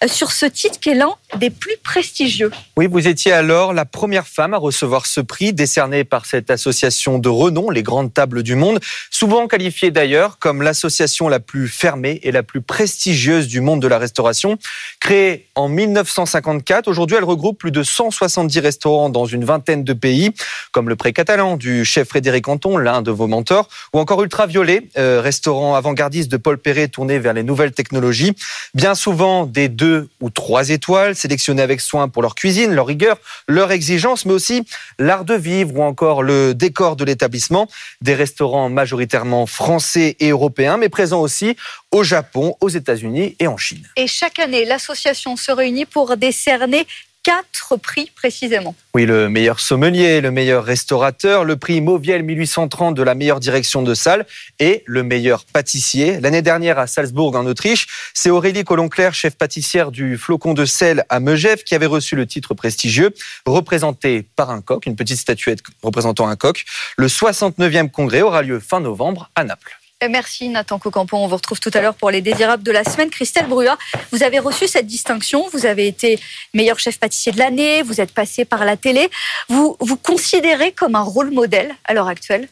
sur 0.07 0.33
ce 0.33 0.47
titre 0.47 0.81
qui 0.81 0.91
est 0.91 0.95
l'un 0.95 1.15
des 1.37 1.51
plus 1.51 1.77
prestigieux. 1.83 2.51
Oui, 2.77 2.87
vous 2.87 3.07
étiez 3.07 3.33
alors 3.33 3.73
la 3.73 3.85
première 3.85 4.27
femme 4.27 4.55
à 4.55 4.59
recevoir 4.59 5.07
ce 5.07 5.21
prix 5.21 5.53
décerné 5.61 6.05
par 6.05 6.25
cette 6.25 6.51
association 6.51 7.19
de 7.19 7.29
renom, 7.29 7.69
Les 7.69 7.83
Grandes 7.83 8.15
Tables 8.15 8.43
du 8.43 8.55
Monde, 8.55 8.81
souvent 9.11 9.47
qualifiée 9.47 9.91
d'ailleurs 9.91 10.39
comme 10.39 10.63
l'association 10.63 11.29
la 11.29 11.39
plus 11.39 11.69
fermée 11.69 12.19
et 12.23 12.33
la 12.33 12.43
plus 12.43 12.63
prestigieuse 12.63 13.47
du 13.47 13.61
monde 13.61 13.83
de 13.83 13.87
la 13.87 13.99
restauration. 13.99 14.57
Créée 15.01 15.49
en 15.57 15.69
1954, 15.69 16.89
aujourd'hui 16.89 17.19
elle 17.19 17.25
regroupe 17.25 17.59
plus 17.59 17.73
de 17.73 17.83
170 17.83 18.59
restaurants 18.61 19.11
dans 19.11 19.27
une 19.27 19.45
vingtaine 19.45 19.85
de 19.85 19.93
pays, 19.93 20.31
comme 20.73 20.89
le 20.89 20.97
Pré 20.97 21.13
Catalan 21.13 21.59
du 21.59 21.85
chef 21.85 22.09
Frédéric 22.09 22.49
Anton, 22.49 22.79
l'un 22.79 23.03
de 23.03 23.11
vos 23.11 23.27
mentors, 23.27 23.69
ou 23.93 23.99
encore 23.99 24.23
Ultraviolet, 24.23 24.89
euh, 24.97 25.21
restaurant 25.21 25.75
avant-gardiste 25.75 26.33
de 26.33 26.39
Paul 26.39 26.57
Perret 26.57 26.89
tourné 26.89 27.19
vers 27.19 27.35
les 27.35 27.43
nouvelles 27.43 27.73
technologies. 27.73 28.33
Bien 28.73 28.95
souvent 28.95 29.45
des 29.45 29.69
deux 29.69 30.09
ou 30.23 30.31
trois 30.31 30.71
étoiles, 30.71 31.15
sélectionnés 31.15 31.61
avec 31.61 31.83
soin 31.83 32.09
pour 32.09 32.23
leur 32.23 32.35
cuisine, 32.35 32.73
leur 32.73 32.87
rigueur, 32.87 33.19
leur 33.47 33.73
exigence, 33.73 34.25
mais 34.25 34.33
aussi 34.33 34.65
l'art 34.99 35.27
de 35.27 35.35
vivre 35.35 35.50
ou 35.75 35.83
encore 35.83 36.23
le 36.23 36.55
décor 36.55 36.97
de 36.97 37.05
l'établissement. 37.05 37.69
Des 38.01 38.15
restaurants 38.15 38.69
majoritairement 38.69 39.47
français 39.47 40.17
et 40.21 40.31
européens 40.31 40.77
mais 40.77 40.89
présent 40.89 41.21
aussi 41.21 41.57
au 41.91 42.03
Japon, 42.03 42.57
aux 42.61 42.69
États-Unis 42.69 43.37
et 43.41 43.47
en 43.47 43.57
Chine. 43.57 43.87
Et 43.97 44.07
chaque 44.07 44.39
année, 44.39 44.65
l'association 44.65 45.37
se 45.37 45.53
réunit 45.53 45.87
pour 45.87 46.17
décerner 46.17 46.87
quatre 47.23 47.77
prix 47.77 48.11
précisément. 48.15 48.75
Oui, 48.95 49.05
le 49.05 49.29
meilleur 49.29 49.61
sommelier, 49.61 50.21
le 50.21 50.31
meilleur 50.31 50.65
restaurateur, 50.65 51.45
le 51.45 51.57
prix 51.57 51.81
Mauviel 51.81 52.23
1830 52.23 52.95
de 52.95 53.03
la 53.03 53.15
meilleure 53.15 53.41
direction 53.41 53.83
de 53.83 53.95
salle 53.95 54.27
et 54.59 54.83
le 54.87 55.03
meilleur 55.03 55.45
pâtissier. 55.45 56.21
L'année 56.21 56.43
dernière 56.43 56.79
à 56.79 56.87
Salzbourg 56.87 57.37
en 57.37 57.47
Autriche, 57.47 57.87
c'est 58.15 58.31
Aurélie 58.31 58.65
Colonclair, 58.65 59.15
chef 59.15 59.37
pâtissière 59.37 59.91
du 59.91 60.17
Flocon 60.17 60.55
de 60.55 60.65
sel 60.65 61.05
à 61.09 61.21
Megève, 61.21 61.63
qui 61.63 61.75
avait 61.75 61.87
reçu 61.87 62.17
le 62.17 62.27
titre 62.27 62.55
prestigieux, 62.55 63.13
représenté 63.47 64.27
par 64.37 64.51
un 64.51 64.61
coq, 64.61 64.87
une 64.87 64.97
petite 64.97 65.19
statuette 65.19 65.61
représentant 65.83 66.29
un 66.29 66.37
coq. 66.37 66.65
Le 66.97 67.07
69e 67.07 67.91
congrès 67.91 68.23
aura 68.23 68.43
lieu 68.43 68.61
fin 68.61 68.81
novembre 68.81 69.31
à 69.35 69.45
Naples. 69.45 69.80
Euh, 70.03 70.09
merci 70.09 70.49
Nathan 70.49 70.79
Cocampo. 70.79 71.17
On 71.17 71.27
vous 71.27 71.37
retrouve 71.37 71.61
tout 71.61 71.71
à 71.75 71.81
l'heure 71.81 71.95
pour 71.95 72.11
les 72.11 72.23
désirables 72.23 72.63
de 72.63 72.73
la 72.73 72.85
semaine. 72.85 73.11
Christelle 73.11 73.47
Brua, 73.47 73.77
vous 74.13 74.23
avez 74.23 74.39
reçu 74.39 74.67
cette 74.67 74.87
distinction. 74.87 75.47
Vous 75.53 75.67
avez 75.67 75.87
été 75.87 76.19
meilleur 76.55 76.79
chef 76.79 76.99
pâtissier 76.99 77.33
de 77.33 77.39
l'année. 77.39 77.83
Vous 77.83 78.01
êtes 78.01 78.13
passé 78.13 78.45
par 78.45 78.65
la 78.65 78.77
télé. 78.77 79.11
Vous 79.49 79.77
vous 79.81 79.97
considérez 79.97 80.73
comme 80.73 80.95
un 80.95 81.03
rôle 81.03 81.31
modèle 81.31 81.75
à 81.85 81.93
l'heure 81.93 82.09
actuelle? 82.09 82.49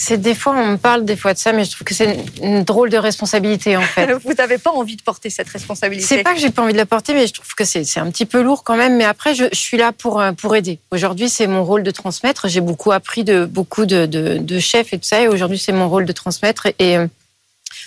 C'est 0.00 0.20
des 0.20 0.36
fois, 0.36 0.54
on 0.56 0.64
me 0.64 0.76
parle 0.76 1.04
des 1.04 1.16
fois 1.16 1.34
de 1.34 1.38
ça, 1.38 1.52
mais 1.52 1.64
je 1.64 1.72
trouve 1.72 1.84
que 1.84 1.92
c'est 1.92 2.24
une, 2.40 2.62
drôle 2.62 2.88
de 2.88 2.96
responsabilité 2.96 3.76
en 3.76 3.82
fait. 3.82 4.12
Vous 4.24 4.32
n'avez 4.32 4.56
pas 4.56 4.70
envie 4.70 4.94
de 4.94 5.02
porter 5.02 5.28
cette 5.28 5.48
responsabilité 5.48 6.06
C'est 6.06 6.22
pas 6.22 6.34
que 6.34 6.40
j'ai 6.40 6.50
pas 6.50 6.62
envie 6.62 6.72
de 6.72 6.78
la 6.78 6.86
porter, 6.86 7.14
mais 7.14 7.26
je 7.26 7.32
trouve 7.32 7.52
que 7.56 7.64
c'est 7.64 7.98
un 7.98 8.08
petit 8.12 8.24
peu 8.24 8.40
lourd 8.40 8.62
quand 8.62 8.76
même. 8.76 8.96
Mais 8.96 9.04
après, 9.04 9.34
je, 9.34 9.46
je 9.50 9.58
suis 9.58 9.76
là 9.76 9.90
pour, 9.90 10.20
euh, 10.20 10.30
pour 10.30 10.54
aider. 10.54 10.78
Aujourd'hui, 10.92 11.28
c'est 11.28 11.48
mon 11.48 11.64
rôle 11.64 11.82
de 11.82 11.90
transmettre. 11.90 12.46
J'ai 12.46 12.60
beaucoup 12.60 12.92
appris 12.92 13.24
de 13.24 13.44
beaucoup 13.44 13.86
de, 13.86 14.06
de, 14.06 14.38
de, 14.38 14.58
chefs 14.60 14.92
et 14.92 14.98
tout 14.98 15.04
ça. 15.04 15.20
Et 15.20 15.26
aujourd'hui, 15.26 15.58
c'est 15.58 15.72
mon 15.72 15.88
rôle 15.88 16.04
de 16.04 16.12
transmettre. 16.12 16.66
Et, 16.66 16.74
et, 16.78 16.96
euh, 16.96 17.08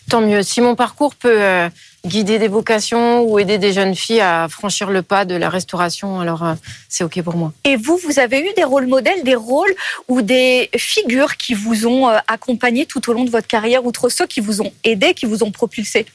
tant 0.09 0.19
mieux. 0.19 0.43
Si 0.43 0.59
mon 0.59 0.75
parcours 0.75 1.15
peut 1.15 1.41
euh, 1.41 1.69
guider 2.05 2.39
des 2.39 2.47
vocations 2.47 3.21
ou 3.23 3.39
aider 3.39 3.57
des 3.57 3.73
jeunes 3.73 3.95
filles 3.95 4.21
à 4.21 4.47
franchir 4.49 4.89
le 4.89 5.01
pas 5.01 5.25
de 5.25 5.35
la 5.35 5.49
restauration, 5.49 6.19
alors 6.19 6.43
euh, 6.43 6.53
c'est 6.89 7.03
OK 7.03 7.21
pour 7.21 7.35
moi. 7.35 7.53
Et 7.63 7.75
vous, 7.75 7.97
vous 8.03 8.19
avez 8.19 8.39
eu 8.39 8.53
des 8.55 8.63
rôles 8.63 8.87
modèles, 8.87 9.23
des 9.23 9.35
rôles 9.35 9.73
ou 10.07 10.21
des 10.21 10.69
figures 10.77 11.37
qui 11.37 11.53
vous 11.53 11.85
ont 11.85 12.09
euh, 12.09 12.17
accompagné 12.27 12.85
tout 12.85 13.09
au 13.09 13.13
long 13.13 13.23
de 13.23 13.29
votre 13.29 13.47
carrière, 13.47 13.85
outre 13.85 14.09
ceux 14.09 14.25
qui 14.25 14.39
vous 14.39 14.61
ont 14.61 14.71
aidé, 14.83 15.13
qui 15.13 15.25
vous 15.25 15.43
ont 15.43 15.51
propulsé? 15.51 16.05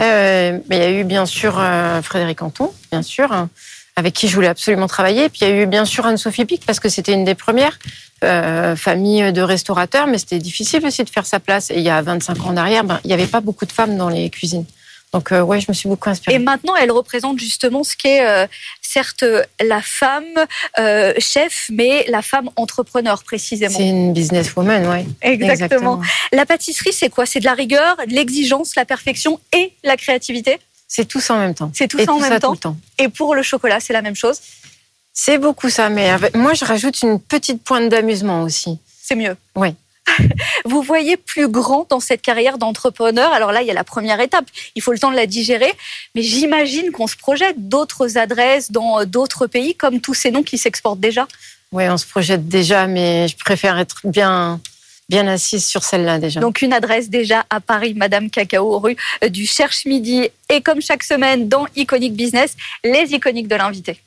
Euh, 0.00 0.58
Il 0.70 0.76
y 0.76 0.80
a 0.80 0.90
eu 0.90 1.04
bien 1.04 1.26
sûr 1.26 1.60
Frédéric 2.02 2.42
Anton, 2.42 2.70
bien 2.92 3.02
sûr, 3.02 3.48
avec 3.96 4.12
qui 4.12 4.28
je 4.28 4.34
voulais 4.34 4.48
absolument 4.48 4.86
travailler. 4.86 5.28
Puis 5.30 5.40
il 5.42 5.48
y 5.48 5.50
a 5.50 5.62
eu 5.62 5.66
bien 5.66 5.86
sûr 5.86 6.06
Anne-Sophie 6.06 6.44
Pic, 6.44 6.66
parce 6.66 6.80
que 6.80 6.88
c'était 6.88 7.14
une 7.14 7.24
des 7.24 7.34
premières. 7.34 7.78
Euh, 8.24 8.76
famille 8.76 9.30
de 9.30 9.42
restaurateurs, 9.42 10.06
mais 10.06 10.16
c'était 10.16 10.38
difficile 10.38 10.86
aussi 10.86 11.04
de 11.04 11.10
faire 11.10 11.26
sa 11.26 11.38
place. 11.38 11.70
Et 11.70 11.76
il 11.76 11.82
y 11.82 11.90
a 11.90 12.00
25 12.00 12.40
ans 12.40 12.48
en 12.48 12.56
arrière, 12.56 12.82
ben, 12.82 12.98
il 13.04 13.08
n'y 13.08 13.12
avait 13.12 13.26
pas 13.26 13.42
beaucoup 13.42 13.66
de 13.66 13.72
femmes 13.72 13.98
dans 13.98 14.08
les 14.08 14.30
cuisines. 14.30 14.64
Donc 15.16 15.32
euh, 15.32 15.40
ouais, 15.40 15.62
je 15.62 15.66
me 15.70 15.72
suis 15.72 15.88
beaucoup 15.88 16.10
inspirée. 16.10 16.36
Et 16.36 16.38
maintenant, 16.38 16.76
elle 16.76 16.90
représente 16.90 17.38
justement 17.38 17.84
ce 17.84 17.96
qu'est 17.96 18.26
euh, 18.26 18.46
certes 18.82 19.24
la 19.64 19.80
femme 19.80 20.24
euh, 20.78 21.14
chef, 21.18 21.70
mais 21.72 22.04
la 22.08 22.20
femme 22.20 22.50
entrepreneur 22.56 23.22
précisément. 23.22 23.74
C'est 23.74 23.88
une 23.88 24.12
businesswoman, 24.12 24.86
oui. 24.86 25.06
Exactement. 25.22 25.52
Exactement. 25.52 26.02
La 26.32 26.44
pâtisserie, 26.44 26.92
c'est 26.92 27.08
quoi? 27.08 27.24
C'est 27.24 27.40
de 27.40 27.46
la 27.46 27.54
rigueur, 27.54 27.96
de 28.06 28.12
l'exigence, 28.12 28.76
la 28.76 28.84
perfection 28.84 29.40
et 29.54 29.72
la 29.84 29.96
créativité? 29.96 30.58
C'est 30.86 31.06
tout 31.06 31.20
ça 31.20 31.32
en 31.32 31.38
même 31.38 31.54
temps. 31.54 31.70
C'est 31.72 31.88
tout 31.88 31.98
ça 31.98 32.12
en 32.12 32.18
même 32.18 32.38
temps. 32.38 32.54
temps. 32.54 32.76
Et 32.98 33.08
pour 33.08 33.34
le 33.34 33.42
chocolat, 33.42 33.80
c'est 33.80 33.94
la 33.94 34.02
même 34.02 34.16
chose? 34.16 34.38
C'est 35.14 35.38
beaucoup 35.38 35.70
ça, 35.70 35.88
mais 35.88 36.10
moi 36.34 36.52
je 36.52 36.66
rajoute 36.66 37.00
une 37.00 37.18
petite 37.18 37.62
pointe 37.62 37.88
d'amusement 37.88 38.42
aussi. 38.42 38.78
C'est 39.02 39.16
mieux. 39.16 39.34
Oui. 39.54 39.74
Vous 40.64 40.82
voyez 40.82 41.16
plus 41.16 41.48
grand 41.48 41.86
dans 41.88 42.00
cette 42.00 42.22
carrière 42.22 42.58
d'entrepreneur. 42.58 43.32
Alors 43.32 43.52
là, 43.52 43.62
il 43.62 43.68
y 43.68 43.70
a 43.70 43.74
la 43.74 43.84
première 43.84 44.20
étape. 44.20 44.46
Il 44.74 44.82
faut 44.82 44.92
le 44.92 44.98
temps 44.98 45.10
de 45.10 45.16
la 45.16 45.26
digérer. 45.26 45.72
Mais 46.14 46.22
j'imagine 46.22 46.90
qu'on 46.90 47.06
se 47.06 47.16
projette 47.16 47.68
d'autres 47.68 48.18
adresses 48.18 48.70
dans 48.72 49.04
d'autres 49.04 49.46
pays, 49.46 49.74
comme 49.74 50.00
tous 50.00 50.14
ces 50.14 50.30
noms 50.30 50.42
qui 50.42 50.58
s'exportent 50.58 51.00
déjà. 51.00 51.26
Oui, 51.72 51.84
on 51.88 51.96
se 51.96 52.06
projette 52.06 52.48
déjà, 52.48 52.86
mais 52.86 53.28
je 53.28 53.36
préfère 53.36 53.78
être 53.78 54.00
bien, 54.04 54.60
bien 55.08 55.26
assise 55.26 55.66
sur 55.66 55.82
celle-là 55.82 56.18
déjà. 56.18 56.40
Donc 56.40 56.62
une 56.62 56.72
adresse 56.72 57.10
déjà 57.10 57.44
à 57.50 57.60
Paris, 57.60 57.94
Madame 57.94 58.30
Cacao, 58.30 58.78
rue 58.78 58.96
du 59.28 59.46
Cherche 59.46 59.84
Midi. 59.84 60.28
Et 60.48 60.60
comme 60.60 60.80
chaque 60.80 61.02
semaine 61.02 61.48
dans 61.48 61.66
Iconic 61.74 62.14
Business, 62.14 62.56
les 62.84 63.12
iconiques 63.12 63.48
de 63.48 63.56
l'invité. 63.56 64.00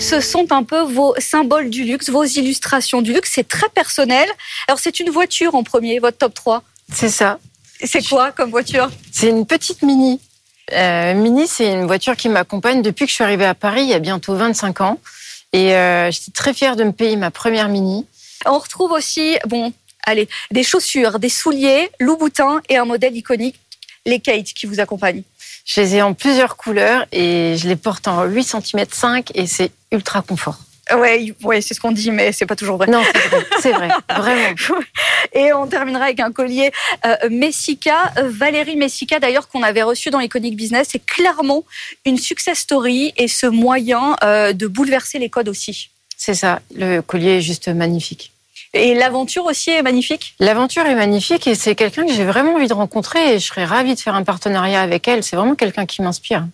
Ce 0.00 0.20
sont 0.20 0.50
un 0.50 0.64
peu 0.64 0.80
vos 0.80 1.14
symboles 1.18 1.70
du 1.70 1.84
luxe, 1.84 2.08
vos 2.08 2.24
illustrations 2.24 3.02
du 3.02 3.12
luxe. 3.12 3.30
C'est 3.34 3.46
très 3.46 3.68
personnel. 3.68 4.28
Alors, 4.66 4.78
c'est 4.78 4.98
une 4.98 5.10
voiture 5.10 5.54
en 5.54 5.62
premier, 5.62 5.98
votre 5.98 6.18
top 6.18 6.34
3. 6.34 6.62
C'est 6.92 7.10
ça. 7.10 7.38
C'est 7.84 8.06
quoi 8.08 8.32
comme 8.32 8.50
voiture? 8.50 8.90
C'est 9.12 9.28
une 9.28 9.46
petite 9.46 9.82
Mini. 9.82 10.20
Euh, 10.72 11.14
Mini, 11.14 11.46
c'est 11.46 11.72
une 11.72 11.86
voiture 11.86 12.16
qui 12.16 12.28
m'accompagne 12.28 12.82
depuis 12.82 13.04
que 13.04 13.10
je 13.10 13.14
suis 13.14 13.24
arrivée 13.24 13.46
à 13.46 13.54
Paris 13.54 13.82
il 13.82 13.88
y 13.88 13.94
a 13.94 13.98
bientôt 13.98 14.34
25 14.34 14.80
ans. 14.80 14.98
Et 15.52 15.74
euh, 15.74 16.10
j'étais 16.10 16.30
très 16.32 16.54
fière 16.54 16.76
de 16.76 16.84
me 16.84 16.92
payer 16.92 17.16
ma 17.16 17.30
première 17.30 17.68
Mini. 17.68 18.06
On 18.46 18.58
retrouve 18.58 18.92
aussi, 18.92 19.36
bon, 19.46 19.72
allez, 20.04 20.28
des 20.50 20.62
chaussures, 20.62 21.18
des 21.18 21.28
souliers, 21.28 21.90
Louboutin 21.98 22.60
et 22.68 22.76
un 22.76 22.84
modèle 22.84 23.16
iconique, 23.16 23.58
les 24.06 24.20
Kate, 24.20 24.46
qui 24.46 24.66
vous 24.66 24.80
accompagnent. 24.80 25.22
Je 25.72 25.80
les 25.80 25.94
ai 25.94 26.02
en 26.02 26.14
plusieurs 26.14 26.56
couleurs 26.56 27.06
et 27.12 27.54
je 27.56 27.68
les 27.68 27.76
porte 27.76 28.08
en 28.08 28.24
8 28.24 28.42
cm 28.42 28.86
5 28.90 29.30
et 29.36 29.46
c'est 29.46 29.70
ultra 29.92 30.20
confort. 30.20 30.58
Ouais, 30.92 31.32
ouais 31.44 31.60
c'est 31.60 31.74
ce 31.74 31.80
qu'on 31.80 31.92
dit, 31.92 32.10
mais 32.10 32.32
c'est 32.32 32.44
pas 32.44 32.56
toujours 32.56 32.76
vrai. 32.76 32.88
Non, 32.88 33.04
c'est 33.60 33.70
vrai, 33.70 33.88
vraiment. 34.16 34.48
Et 35.32 35.52
on 35.52 35.68
terminera 35.68 36.06
avec 36.06 36.18
un 36.18 36.32
collier 36.32 36.72
euh, 37.06 37.14
Messica. 37.30 38.12
Valérie 38.20 38.74
Messica, 38.74 39.20
d'ailleurs, 39.20 39.46
qu'on 39.46 39.62
avait 39.62 39.84
reçu 39.84 40.10
dans 40.10 40.18
Iconic 40.18 40.56
Business, 40.56 40.88
c'est 40.90 41.06
clairement 41.06 41.62
une 42.04 42.18
success 42.18 42.58
story 42.58 43.12
et 43.16 43.28
ce 43.28 43.46
moyen 43.46 44.16
euh, 44.24 44.52
de 44.52 44.66
bouleverser 44.66 45.20
les 45.20 45.28
codes 45.28 45.48
aussi. 45.48 45.90
C'est 46.16 46.34
ça, 46.34 46.58
le 46.74 47.00
collier 47.00 47.36
est 47.36 47.42
juste 47.42 47.68
magnifique. 47.68 48.32
Et 48.72 48.94
l'aventure 48.94 49.46
aussi 49.46 49.70
est 49.70 49.82
magnifique 49.82 50.34
L'aventure 50.38 50.86
est 50.86 50.94
magnifique 50.94 51.46
et 51.46 51.54
c'est 51.56 51.74
quelqu'un 51.74 52.06
que 52.06 52.12
j'ai 52.12 52.24
vraiment 52.24 52.54
envie 52.54 52.68
de 52.68 52.74
rencontrer 52.74 53.34
et 53.34 53.38
je 53.38 53.46
serais 53.46 53.64
ravie 53.64 53.94
de 53.94 54.00
faire 54.00 54.14
un 54.14 54.22
partenariat 54.22 54.80
avec 54.80 55.08
elle. 55.08 55.24
C'est 55.24 55.36
vraiment 55.36 55.56
quelqu'un 55.56 55.86
qui 55.86 56.02
m'inspire. 56.02 56.46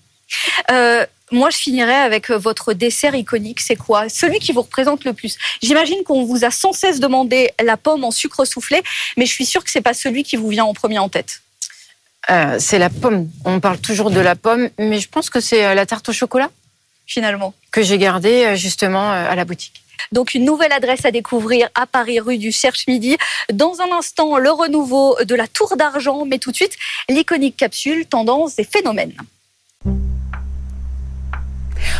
Euh, 0.71 1.05
moi, 1.33 1.51
je 1.51 1.57
finirais 1.57 1.97
avec 1.97 2.31
votre 2.31 2.73
dessert 2.73 3.15
iconique. 3.15 3.61
C'est 3.61 3.77
quoi? 3.77 4.09
Celui 4.09 4.39
qui 4.39 4.53
vous 4.53 4.63
représente 4.63 5.05
le 5.05 5.13
plus. 5.13 5.37
J'imagine 5.63 6.03
qu'on 6.05 6.25
vous 6.25 6.45
a 6.45 6.51
sans 6.51 6.73
cesse 6.73 7.01
demandé 7.01 7.51
la 7.63 7.77
pomme 7.77 8.05
en 8.05 8.11
sucre 8.11 8.45
soufflé, 8.45 8.83
mais 9.17 9.27
je 9.27 9.33
suis 9.33 9.47
sûre 9.47 9.65
que 9.65 9.71
c'est 9.71 9.81
pas 9.81 9.95
celui 9.95 10.23
qui 10.23 10.37
vous 10.37 10.49
vient 10.49 10.65
en 10.65 10.75
premier 10.75 10.99
en 10.99 11.09
tête. 11.09 11.43
Euh, 12.31 12.57
c'est 12.59 12.79
la 12.79 12.91
pomme. 12.91 13.29
On 13.45 13.61
parle 13.61 13.79
toujours 13.79 14.11
de 14.11 14.21
la 14.21 14.37
pomme, 14.37 14.69
mais 14.79 15.01
je 15.01 15.09
pense 15.09 15.31
que 15.31 15.41
c'est 15.41 15.65
euh, 15.65 15.75
la 15.75 15.87
tarte 15.87 16.09
au 16.09 16.13
chocolat, 16.13 16.51
finalement, 17.07 17.55
que 17.71 17.83
j'ai 17.83 17.99
gardée 17.99 18.45
euh, 18.45 18.57
justement 18.57 19.11
à 19.11 19.35
la 19.35 19.45
boutique. 19.45 19.83
Donc 20.13 20.35
une 20.35 20.45
nouvelle 20.45 20.73
adresse 20.73 21.05
à 21.05 21.11
découvrir 21.11 21.69
à 21.75 21.87
Paris, 21.87 22.21
rue 22.21 22.39
du 22.39 22.53
Cherche 22.53 22.87
Midi. 22.87 23.17
Dans 23.53 23.81
un 23.81 23.93
instant, 23.93 24.39
le 24.39 24.51
renouveau 24.51 25.17
de 25.25 25.35
la 25.35 25.47
Tour 25.47 25.77
d'Argent, 25.77 26.25
mais 26.25 26.39
tout 26.39 26.51
de 26.51 26.57
suite, 26.57 26.77
l'iconique 27.09 27.57
capsule 27.57 28.07
Tendance 28.07 28.59
et 28.59 28.65
phénomènes. 28.65 29.15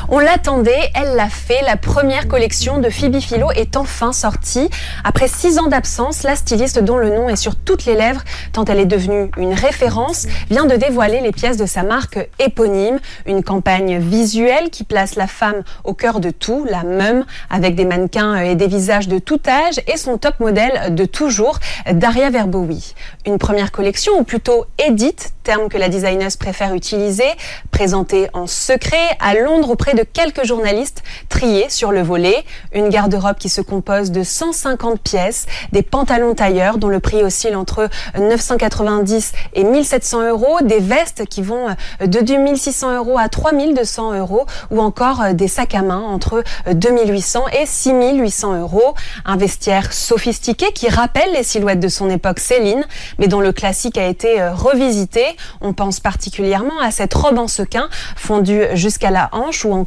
On 0.09 0.21
l'attendait, 0.21 0.91
elle 0.95 1.17
l'a 1.17 1.29
fait. 1.29 1.63
La 1.63 1.77
première 1.77 2.29
collection 2.29 2.79
de 2.79 2.91
Phoebe 2.91 3.19
Philo 3.19 3.51
est 3.51 3.77
enfin 3.77 4.13
sortie. 4.13 4.69
Après 5.03 5.27
six 5.27 5.59
ans 5.59 5.67
d'absence, 5.67 6.23
la 6.23 6.37
styliste 6.37 6.79
dont 6.79 6.97
le 6.97 7.11
nom 7.11 7.29
est 7.29 7.35
sur 7.35 7.57
toutes 7.57 7.87
les 7.87 7.97
lèvres, 7.97 8.23
tant 8.53 8.65
elle 8.67 8.79
est 8.79 8.87
devenue 8.87 9.33
une 9.37 9.53
référence, 9.53 10.29
vient 10.49 10.67
de 10.67 10.77
dévoiler 10.77 11.21
les 11.23 11.33
pièces 11.33 11.57
de 11.57 11.67
sa 11.67 11.83
marque 11.83 12.21
éponyme. 12.39 13.01
Une 13.27 13.43
campagne 13.43 13.99
visuelle 13.99 14.71
qui 14.71 14.85
place 14.85 15.17
la 15.17 15.27
femme 15.27 15.65
au 15.83 15.93
cœur 15.93 16.21
de 16.21 16.31
tout, 16.31 16.65
la 16.71 16.85
même, 16.85 17.25
avec 17.51 17.75
des 17.75 17.85
mannequins 17.85 18.37
et 18.37 18.55
des 18.55 18.69
visages 18.69 19.09
de 19.09 19.19
tout 19.19 19.41
âge 19.49 19.81
et 19.89 19.97
son 19.97 20.19
top 20.19 20.39
modèle 20.39 20.95
de 20.95 21.05
toujours, 21.05 21.59
Daria 21.91 22.31
Verboui. 22.31 22.95
Une 23.27 23.39
première 23.39 23.73
collection, 23.73 24.13
ou 24.21 24.23
plutôt 24.23 24.67
édite, 24.87 25.33
terme 25.43 25.69
que 25.69 25.79
la 25.79 25.89
designeuse 25.89 26.37
préfère 26.37 26.75
utiliser, 26.75 27.29
présentée 27.73 28.29
en 28.35 28.47
secret 28.47 28.97
à 29.21 29.35
Londres 29.35 29.71
auprès 29.71 29.95
de 29.97 30.05
quelques 30.05 30.45
journalistes 30.45 31.03
triés 31.29 31.69
sur 31.69 31.91
le 31.91 32.03
volet. 32.03 32.45
Une 32.73 32.89
garde-robe 32.89 33.37
qui 33.37 33.49
se 33.49 33.61
compose 33.61 34.13
de 34.13 34.23
150 34.23 35.01
pièces, 35.01 35.47
des 35.73 35.83
pantalons 35.83 36.35
tailleurs 36.35 36.79
dont 36.79 36.89
le 36.89 37.01
prix 37.01 37.25
oscille 37.25 37.57
entre 37.57 37.89
990 38.17 39.33
et 39.55 39.65
1700 39.65 40.29
euros, 40.29 40.59
des 40.63 40.79
vestes 40.79 41.27
qui 41.27 41.43
vont 41.43 41.75
de 42.01 42.21
2600 42.21 42.97
euros 42.97 43.19
à 43.19 43.29
3200 43.29 44.19
euros 44.19 44.47
ou 44.71 44.81
encore 44.81 45.35
des 45.35 45.49
sacs 45.49 45.75
à 45.75 45.83
main 45.83 46.01
entre 46.01 46.45
2800 46.71 47.45
et 47.61 47.67
6800 47.67 48.61
euros. 48.61 48.95
Un 49.25 49.37
vestiaire 49.37 49.93
sophistiqué 49.93 50.73
qui 50.73 50.89
rappelle 50.89 51.33
les 51.33 51.43
silhouettes 51.43 51.81
de 51.81 51.89
son 51.89 52.11
époque 52.11 52.39
Céline, 52.39 52.85
mais 53.19 53.29
dont 53.29 53.41
le 53.41 53.53
classique 53.53 53.97
a 53.97 54.07
été 54.07 54.47
revisité. 54.49 55.25
On 55.63 55.73
pense 55.73 56.01
particulièrement 56.01 56.79
à 56.81 56.91
cette 56.91 57.15
robe 57.15 57.39
en 57.39 57.49
sequin 57.49 57.89
fondue 58.17 58.65
jusqu'à 58.75 59.11
la 59.11 59.31
hanche 59.33 59.65
ou 59.65 59.73
encore 59.73 59.86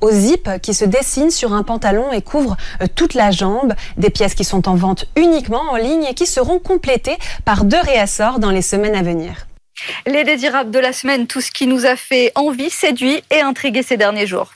aux 0.00 0.10
zip 0.10 0.48
qui 0.62 0.74
se 0.74 0.84
dessinent 0.84 1.30
sur 1.30 1.52
un 1.52 1.62
pantalon 1.62 2.12
et 2.12 2.22
couvrent 2.22 2.56
euh, 2.82 2.86
toute 2.94 3.14
la 3.14 3.30
jambe. 3.30 3.74
Des 3.96 4.10
pièces 4.10 4.34
qui 4.34 4.44
sont 4.44 4.68
en 4.68 4.74
vente 4.74 5.06
uniquement 5.16 5.62
en 5.70 5.76
ligne 5.76 6.04
et 6.04 6.14
qui 6.14 6.26
seront 6.26 6.58
complétées 6.58 7.18
par 7.44 7.64
deux 7.64 7.80
réassorts 7.80 8.38
dans 8.38 8.50
les 8.50 8.62
semaines 8.62 8.94
à 8.94 9.02
venir. 9.02 9.46
Les 10.06 10.24
désirables 10.24 10.70
de 10.70 10.78
la 10.78 10.92
semaine, 10.92 11.26
tout 11.26 11.40
ce 11.40 11.50
qui 11.50 11.66
nous 11.66 11.86
a 11.86 11.96
fait 11.96 12.32
envie, 12.34 12.70
séduit 12.70 13.22
et 13.30 13.40
intrigué 13.40 13.82
ces 13.82 13.96
derniers 13.96 14.26
jours. 14.26 14.52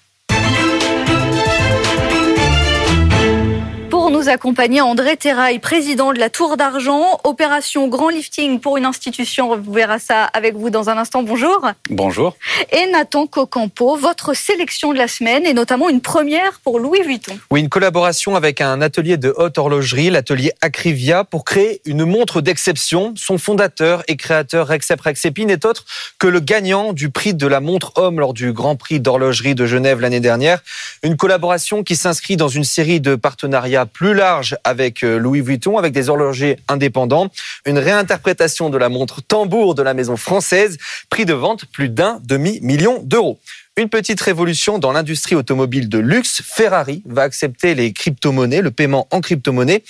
Pour 4.03 4.11
nous 4.11 4.29
accompagner, 4.29 4.81
André 4.81 5.17
Terrail, 5.17 5.61
président 5.61 6.13
de 6.13 6.19
la 6.19 6.29
Tour 6.29 6.57
d'Argent, 6.57 7.21
opération 7.23 7.87
Grand 7.87 8.09
Lifting 8.09 8.59
pour 8.59 8.77
une 8.77 8.85
institution. 8.85 9.53
On 9.53 9.57
verra 9.59 10.01
ça 10.01 10.25
avec 10.25 10.57
vous 10.57 10.71
dans 10.71 10.91
un 10.91 10.99
instant. 10.99 11.23
Bonjour. 11.23 11.71
Bonjour. 11.89 12.37
Et 12.73 12.91
Nathan 12.91 13.29
Cocampo, 13.29 13.95
votre 13.95 14.35
sélection 14.35 14.93
de 14.93 14.99
la 14.99 15.07
semaine 15.07 15.47
et 15.47 15.55
notamment 15.55 15.89
une 15.89 16.01
première 16.01 16.59
pour 16.65 16.81
Louis 16.81 17.01
Vuitton. 17.03 17.39
Oui, 17.53 17.61
une 17.61 17.69
collaboration 17.69 18.35
avec 18.35 18.61
un 18.61 18.81
atelier 18.81 19.19
de 19.19 19.33
haute 19.37 19.57
horlogerie, 19.57 20.11
l'atelier 20.11 20.51
Acrivia, 20.63 21.23
pour 21.23 21.45
créer 21.45 21.81
une 21.85 22.05
montre 22.05 22.41
d'exception. 22.41 23.15
Son 23.17 23.39
fondateur 23.39 24.03
et 24.09 24.17
créateur 24.17 24.67
Rexep 24.67 25.01
Rexepin 25.01 25.45
n'est 25.45 25.65
autre 25.65 25.85
que 26.19 26.27
le 26.27 26.41
gagnant 26.41 26.93
du 26.93 27.09
prix 27.09 27.35
de 27.35 27.47
la 27.47 27.61
montre 27.61 27.93
homme 27.95 28.19
lors 28.19 28.35
du 28.35 28.53
Grand 28.53 28.75
Prix 28.75 28.99
d'horlogerie 28.99 29.55
de 29.55 29.65
Genève 29.65 30.01
l'année 30.01 30.19
dernière. 30.19 30.61
Une 31.05 31.17
collaboration 31.17 31.85
qui 31.85 31.95
s'inscrit 31.95 32.37
dans 32.37 32.49
une 32.49 32.65
série 32.65 33.01
de 33.01 33.15
partenariats 33.15 33.87
plus 33.93 34.15
large 34.15 34.57
avec 34.65 35.03
euh, 35.03 35.19
Louis 35.19 35.41
Vuitton, 35.41 35.79
avec 35.79 35.93
des 35.93 36.09
horlogers 36.09 36.59
indépendants. 36.69 37.29
Une 37.67 37.79
réinterprétation 37.79 38.71
de 38.71 38.79
la 38.79 38.89
montre 38.89 39.23
tambour 39.23 39.75
de 39.75 39.83
la 39.83 39.95
maison 39.95 40.17
française, 40.17 40.79
prix 41.11 41.25
de 41.25 41.35
vente 41.35 41.67
plus 41.67 41.89
d'un 41.89 42.21
demi-million 42.25 43.01
d'euros. 43.03 43.39
Une 43.79 43.89
petite 43.89 44.21
révolution 44.21 44.79
dans 44.79 44.93
l'industrie 44.93 45.35
automobile 45.35 45.89
de 45.89 45.97
luxe. 45.97 46.43
Ferrari 46.45 47.03
va 47.07 47.23
accepter 47.23 47.75
les 47.75 47.95
crypto-monnaies, 47.95 48.61
le 48.61 48.71
paiement 48.71 49.09
en 49.11 49.23
crypto-monnaie. 49.23 49.83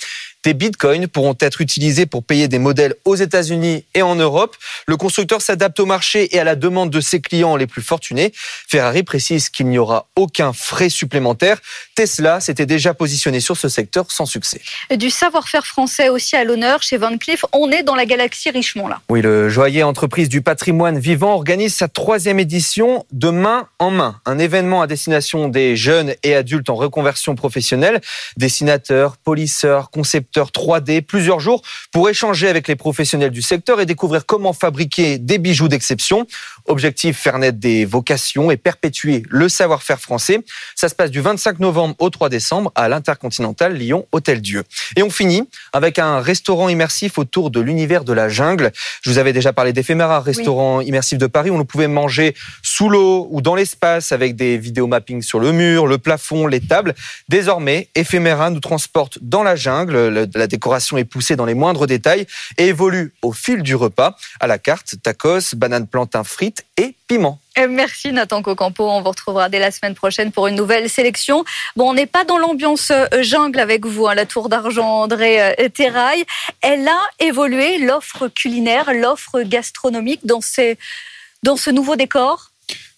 Des 0.45 0.53
bitcoins 0.53 1.07
pourront 1.07 1.35
être 1.39 1.61
utilisés 1.61 2.05
pour 2.05 2.23
payer 2.23 2.49
des 2.49 2.59
modèles 2.59 2.95
aux 3.05 3.15
États-Unis 3.15 3.85
et 3.93 4.01
en 4.01 4.15
Europe. 4.15 4.57
Le 4.87 4.97
constructeur 4.97 5.41
s'adapte 5.41 5.79
au 5.79 5.85
marché 5.85 6.35
et 6.35 6.39
à 6.39 6.43
la 6.43 6.55
demande 6.55 6.89
de 6.89 6.99
ses 6.99 7.21
clients 7.21 7.55
les 7.55 7.67
plus 7.67 7.81
fortunés. 7.81 8.33
Ferrari 8.35 9.03
précise 9.03 9.49
qu'il 9.49 9.67
n'y 9.67 9.77
aura 9.77 10.07
aucun 10.17 10.51
frais 10.51 10.89
supplémentaire. 10.89 11.59
Tesla 11.95 12.41
s'était 12.41 12.65
déjà 12.65 12.93
positionné 12.93 13.39
sur 13.39 13.55
ce 13.55 13.69
secteur 13.69 14.11
sans 14.11 14.25
succès. 14.25 14.61
Du 14.95 15.09
savoir-faire 15.09 15.65
français 15.65 16.09
aussi 16.09 16.35
à 16.35 16.43
l'honneur 16.43 16.83
chez 16.83 16.97
Van 16.97 17.17
Cleef. 17.17 17.45
On 17.53 17.71
est 17.71 17.83
dans 17.83 17.95
la 17.95 18.05
galaxie 18.05 18.49
Richemont 18.49 18.87
là. 18.87 19.01
Oui, 19.09 19.21
le 19.21 19.47
joaillier 19.47 19.83
entreprise 19.83 20.27
du 20.27 20.41
patrimoine 20.41 20.99
vivant 20.99 21.33
organise 21.33 21.75
sa 21.75 21.87
troisième 21.87 22.39
édition 22.39 23.05
de 23.13 23.29
main 23.29 23.67
en 23.79 23.91
main. 23.91 24.19
Un 24.25 24.39
événement 24.39 24.81
à 24.81 24.87
destination 24.87 25.47
des 25.47 25.75
jeunes 25.75 26.13
et 26.23 26.35
adultes 26.35 26.69
en 26.69 26.75
reconversion 26.75 27.35
professionnelle. 27.35 28.01
Dessinateurs, 28.37 29.17
polisseurs, 29.17 29.89
concepteurs 29.89 30.49
3D, 30.49 31.01
plusieurs 31.01 31.39
jours 31.39 31.61
pour 31.91 32.09
échanger 32.09 32.47
avec 32.47 32.67
les 32.67 32.75
professionnels 32.75 33.31
du 33.31 33.41
secteur 33.41 33.81
et 33.81 33.85
découvrir 33.85 34.25
comment 34.25 34.53
fabriquer 34.53 35.17
des 35.17 35.37
bijoux 35.37 35.67
d'exception. 35.67 36.27
Objectif, 36.67 37.17
faire 37.17 37.39
naître 37.39 37.57
des 37.57 37.83
vocations 37.83 38.49
et 38.49 38.57
perpétuer 38.57 39.23
le 39.29 39.49
savoir-faire 39.49 39.99
français. 39.99 40.39
Ça 40.75 40.87
se 40.87 40.95
passe 40.95 41.11
du 41.11 41.19
25 41.19 41.59
novembre 41.59 41.95
au 41.99 42.09
3 42.09 42.29
décembre 42.29 42.71
à 42.75 42.87
l'Intercontinental 42.87 43.75
Lyon 43.75 44.07
Hôtel 44.13 44.41
Dieu. 44.41 44.63
Et 44.95 45.03
on 45.03 45.09
finit 45.09 45.49
avec 45.73 45.99
un 45.99 46.21
restaurant 46.21 46.69
immersif 46.69 47.17
autour 47.17 47.51
de 47.51 47.59
l'univers 47.59 48.05
de 48.05 48.13
la 48.13 48.29
jungle. 48.29 48.71
Je 49.01 49.09
vous 49.09 49.17
avais 49.17 49.33
déjà 49.33 49.51
parlé 49.51 49.73
d'Ephéméra, 49.73 50.21
restaurant 50.21 50.79
immersif 50.79 51.17
de 51.17 51.27
Paris 51.27 51.49
où 51.49 51.55
on 51.55 51.65
pouvait 51.65 51.89
manger 51.89 52.33
sous 52.61 52.89
l'eau 52.89 53.27
ou 53.29 53.41
dans 53.41 53.55
l'espace 53.55 54.13
avec 54.13 54.35
des 54.37 54.57
vidéos 54.57 54.87
mapping 54.87 55.21
sur 55.21 55.39
le 55.39 55.51
mur, 55.51 55.85
le 55.85 55.97
plafond, 55.97 56.47
les 56.47 56.61
tables. 56.61 56.95
Désormais, 57.27 57.89
Ephéméra 57.93 58.49
nous 58.49 58.61
transporte 58.61 59.19
dans 59.21 59.43
la 59.43 59.57
jungle, 59.57 60.29
la 60.33 60.47
décoration 60.47 60.97
est 60.97 61.03
poussée 61.03 61.35
dans 61.35 61.45
les 61.45 61.55
moindres 61.55 61.87
détails 61.87 62.25
et 62.57 62.67
évolue 62.67 63.13
au 63.21 63.33
fil 63.33 63.63
du 63.63 63.75
repas. 63.75 64.15
À 64.39 64.47
la 64.47 64.59
carte, 64.59 64.95
tacos, 65.03 65.55
banane 65.55 65.87
plantain 65.87 66.23
frites 66.23 66.52
et 66.77 66.95
piment. 67.07 67.39
Euh, 67.57 67.67
merci 67.69 68.11
Nathan 68.11 68.41
Cocampo. 68.41 68.89
On 68.89 69.01
vous 69.01 69.09
retrouvera 69.09 69.49
dès 69.49 69.59
la 69.59 69.71
semaine 69.71 69.95
prochaine 69.95 70.31
pour 70.31 70.47
une 70.47 70.55
nouvelle 70.55 70.89
sélection. 70.89 71.43
Bon, 71.75 71.89
on 71.89 71.93
n'est 71.93 72.07
pas 72.07 72.23
dans 72.23 72.37
l'ambiance 72.37 72.91
euh, 72.91 73.05
jungle 73.21 73.59
avec 73.59 73.85
vous, 73.85 74.07
hein, 74.07 74.15
la 74.15 74.25
Tour 74.25 74.49
d'Argent 74.49 75.03
André 75.03 75.41
euh, 75.41 75.69
Terrail. 75.69 76.25
Elle 76.61 76.87
a 76.87 76.99
évolué, 77.19 77.79
l'offre 77.79 78.27
culinaire, 78.27 78.93
l'offre 78.93 79.41
gastronomique 79.41 80.25
dans, 80.25 80.41
ce 80.41 81.69
nouveau 81.69 81.95
décor 81.95 82.52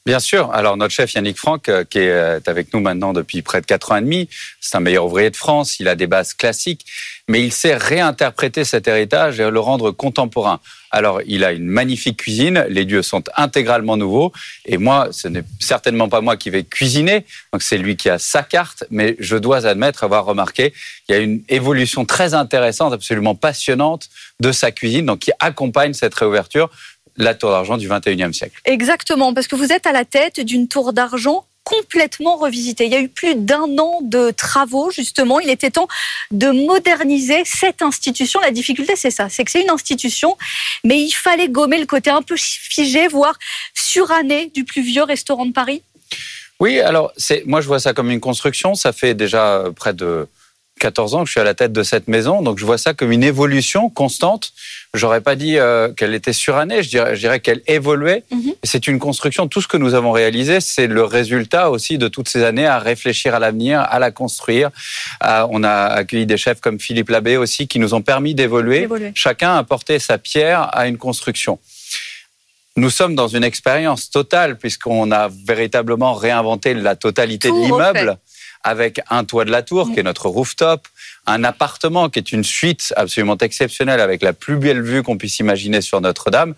Bien 0.06 0.20
sûr. 0.20 0.52
Alors 0.54 0.78
notre 0.78 0.94
chef 0.94 1.16
Yannick 1.16 1.36
Franck, 1.36 1.68
euh, 1.68 1.84
qui 1.84 1.98
est 1.98 2.12
euh, 2.12 2.40
avec 2.46 2.72
nous 2.76 2.80
maintenant 2.80 3.12
depuis 3.12 3.42
près 3.42 3.60
de 3.60 3.66
quatre 3.66 3.92
ans 3.92 3.96
et 3.96 4.02
demi, 4.02 4.30
c'est 4.62 4.78
un 4.78 4.80
meilleur 4.80 5.08
ouvrier 5.08 5.32
de 5.32 5.36
France. 5.36 5.80
Il 5.80 5.88
a 5.88 5.96
des 5.96 6.06
bases 6.06 6.36
classiques, 6.36 6.86
mais 7.28 7.44
il 7.44 7.52
sait 7.52 7.76
réinterpréter 7.76 8.66
cet 8.66 8.88
héritage 8.88 9.40
et 9.40 9.50
le 9.50 9.60
rendre 9.60 9.90
contemporain. 9.90 10.60
Alors 10.92 11.22
il 11.26 11.44
a 11.44 11.54
une 11.54 11.66
magnifique 11.66 12.18
cuisine. 12.18 12.68
Les 12.70 12.86
lieux 12.86 13.02
sont 13.02 13.24
intégralement 13.36 13.98
nouveaux. 13.98 14.32
Et 14.68 14.78
moi, 14.78 15.08
ce 15.10 15.28
n'est 15.28 15.44
certainement 15.60 16.08
pas 16.08 16.22
moi 16.22 16.38
qui 16.38 16.52
vais 16.52 16.64
cuisiner. 16.64 17.26
Donc 17.52 17.64
c'est 17.64 17.80
lui 17.80 17.98
qui 17.98 18.08
a 18.12 18.20
sa 18.20 18.44
carte. 18.44 18.84
Mais 18.92 19.16
je 19.18 19.38
dois 19.38 19.66
admettre 19.66 20.04
avoir 20.04 20.26
remarqué 20.26 20.72
qu'il 21.08 21.16
y 21.16 21.18
a 21.18 21.22
une 21.22 21.42
évolution 21.50 22.06
très 22.06 22.36
intéressante, 22.36 22.94
absolument 22.94 23.34
passionnante 23.34 24.10
de 24.40 24.52
sa 24.52 24.72
cuisine, 24.72 25.08
donc 25.08 25.20
qui 25.20 25.32
accompagne 25.40 25.94
cette 25.94 26.14
réouverture 26.14 26.70
la 27.18 27.34
tour 27.36 27.52
d'argent 27.52 27.78
du 27.78 27.88
21e 27.88 28.34
siècle. 28.34 28.60
Exactement, 28.66 29.34
parce 29.34 29.48
que 29.48 29.56
vous 29.56 29.72
êtes 29.72 29.88
à 29.88 29.92
la 29.92 30.06
tête 30.06 30.40
d'une 30.40 30.68
tour 30.68 30.94
d'argent 30.94 31.46
complètement 31.64 32.38
revisitée. 32.38 32.86
Il 32.86 32.92
y 32.92 32.96
a 32.96 33.02
eu 33.02 33.10
plus 33.10 33.36
d'un 33.36 33.78
an 33.80 34.00
de 34.04 34.32
travaux, 34.32 34.92
justement. 34.92 35.40
Il 35.40 35.50
était 35.50 35.72
temps 35.72 35.88
de 36.32 36.52
moderniser 36.52 37.42
cette 37.44 37.82
institution. 37.82 38.40
La 38.40 38.52
difficulté, 38.52 38.96
c'est 38.96 39.10
ça, 39.10 39.30
c'est 39.30 39.44
que 39.44 39.52
c'est 39.52 39.64
une 39.64 39.72
institution, 39.72 40.38
mais 40.84 41.02
il 41.02 41.12
fallait 41.12 41.50
gommer 41.50 41.80
le 41.80 41.88
côté 41.88 42.12
un 42.12 42.22
peu 42.22 42.36
figé, 42.38 43.08
voire 43.08 43.38
suranné 43.74 44.52
du 44.54 44.64
plus 44.64 44.84
vieux 44.84 45.04
restaurant 45.04 45.46
de 45.46 45.54
Paris? 45.54 45.82
Oui, 46.60 46.80
alors 46.80 47.12
moi 47.46 47.60
je 47.62 47.68
vois 47.68 47.80
ça 47.80 47.94
comme 47.94 48.12
une 48.12 48.22
construction. 48.22 48.76
Ça 48.76 48.94
fait 48.94 49.14
déjà 49.14 49.64
près 49.76 49.94
de 49.94 50.28
14 50.80 51.16
ans 51.16 51.20
que 51.22 51.28
je 51.28 51.32
suis 51.32 51.40
à 51.40 51.44
la 51.46 51.54
tête 51.54 51.72
de 51.72 51.84
cette 51.84 52.08
maison, 52.08 52.42
donc 52.42 52.60
je 52.60 52.66
vois 52.66 52.78
ça 52.78 52.94
comme 52.94 53.12
une 53.12 53.24
évolution 53.24 53.90
constante. 53.90 54.52
J'aurais 54.94 55.22
pas 55.22 55.36
dit 55.36 55.58
euh, 55.58 55.92
qu'elle 55.94 56.14
était 56.14 56.34
surannée, 56.34 56.84
je 56.84 56.90
dirais, 56.90 57.16
je 57.16 57.22
dirais 57.22 57.40
qu'elle 57.40 57.62
évoluait. 57.68 58.24
Mhm. 58.32 58.54
C'est 58.64 58.88
une 58.88 59.00
construction. 59.00 59.48
Tout 59.48 59.62
ce 59.62 59.68
que 59.68 59.78
nous 59.78 59.94
avons 59.94 60.12
réalisé, 60.12 60.60
c'est 60.60 60.88
le 60.88 61.04
résultat 61.04 61.70
aussi 61.70 61.98
de 61.98 62.08
toutes 62.08 62.28
ces 62.28 62.44
années 62.44 62.68
à 62.68 62.80
réfléchir 62.80 63.34
à 63.36 63.40
l'avenir, 63.40 63.80
à 63.80 64.00
la 64.00 64.12
construire. 64.12 64.70
on 65.22 65.64
a 65.64 65.72
accueilli 65.72 66.26
des 66.26 66.38
chefs 66.38 66.60
comme 66.60 66.80
Philippe 66.80 67.10
Labbé 67.10 67.38
aussi 67.38 67.68
qui 67.68 67.80
nous 67.80 67.94
ont 67.94 68.02
permis 68.02 68.36
d'évoluer. 68.36 68.88
Chacun 69.14 69.56
a 69.56 69.64
porté 69.64 70.00
sa 70.00 70.18
pierre 70.18 70.76
à 70.76 70.88
une 70.88 70.98
construction. 70.98 71.60
Nous 72.78 72.90
sommes 72.90 73.16
dans 73.16 73.30
une 73.30 73.46
expérience 73.46 74.10
totale 74.10 74.58
puisqu'on 74.58 75.10
a 75.12 75.30
véritablement 75.48 76.14
réinventé 76.14 76.74
la 76.74 76.98
totalité 76.98 77.50
de 77.50 77.56
l'immeuble 77.56 78.18
avec 78.66 79.00
un 79.12 79.24
toit 79.24 79.46
de 79.46 79.52
la 79.52 79.62
tour, 79.62 79.94
qui 79.94 80.00
est 80.00 80.04
notre 80.04 80.28
rooftop, 80.28 80.88
un 81.28 81.44
appartement 81.44 82.10
qui 82.10 82.18
est 82.18 82.32
une 82.32 82.44
suite 82.44 82.94
absolument 82.98 83.38
exceptionnelle 83.38 84.02
avec 84.02 84.24
la 84.24 84.34
plus 84.34 84.58
belle 84.58 84.82
vue 84.82 85.04
qu'on 85.04 85.18
puisse 85.18 85.38
imaginer 85.38 85.82
sur 85.82 86.02
Notre-Dame. 86.02 86.56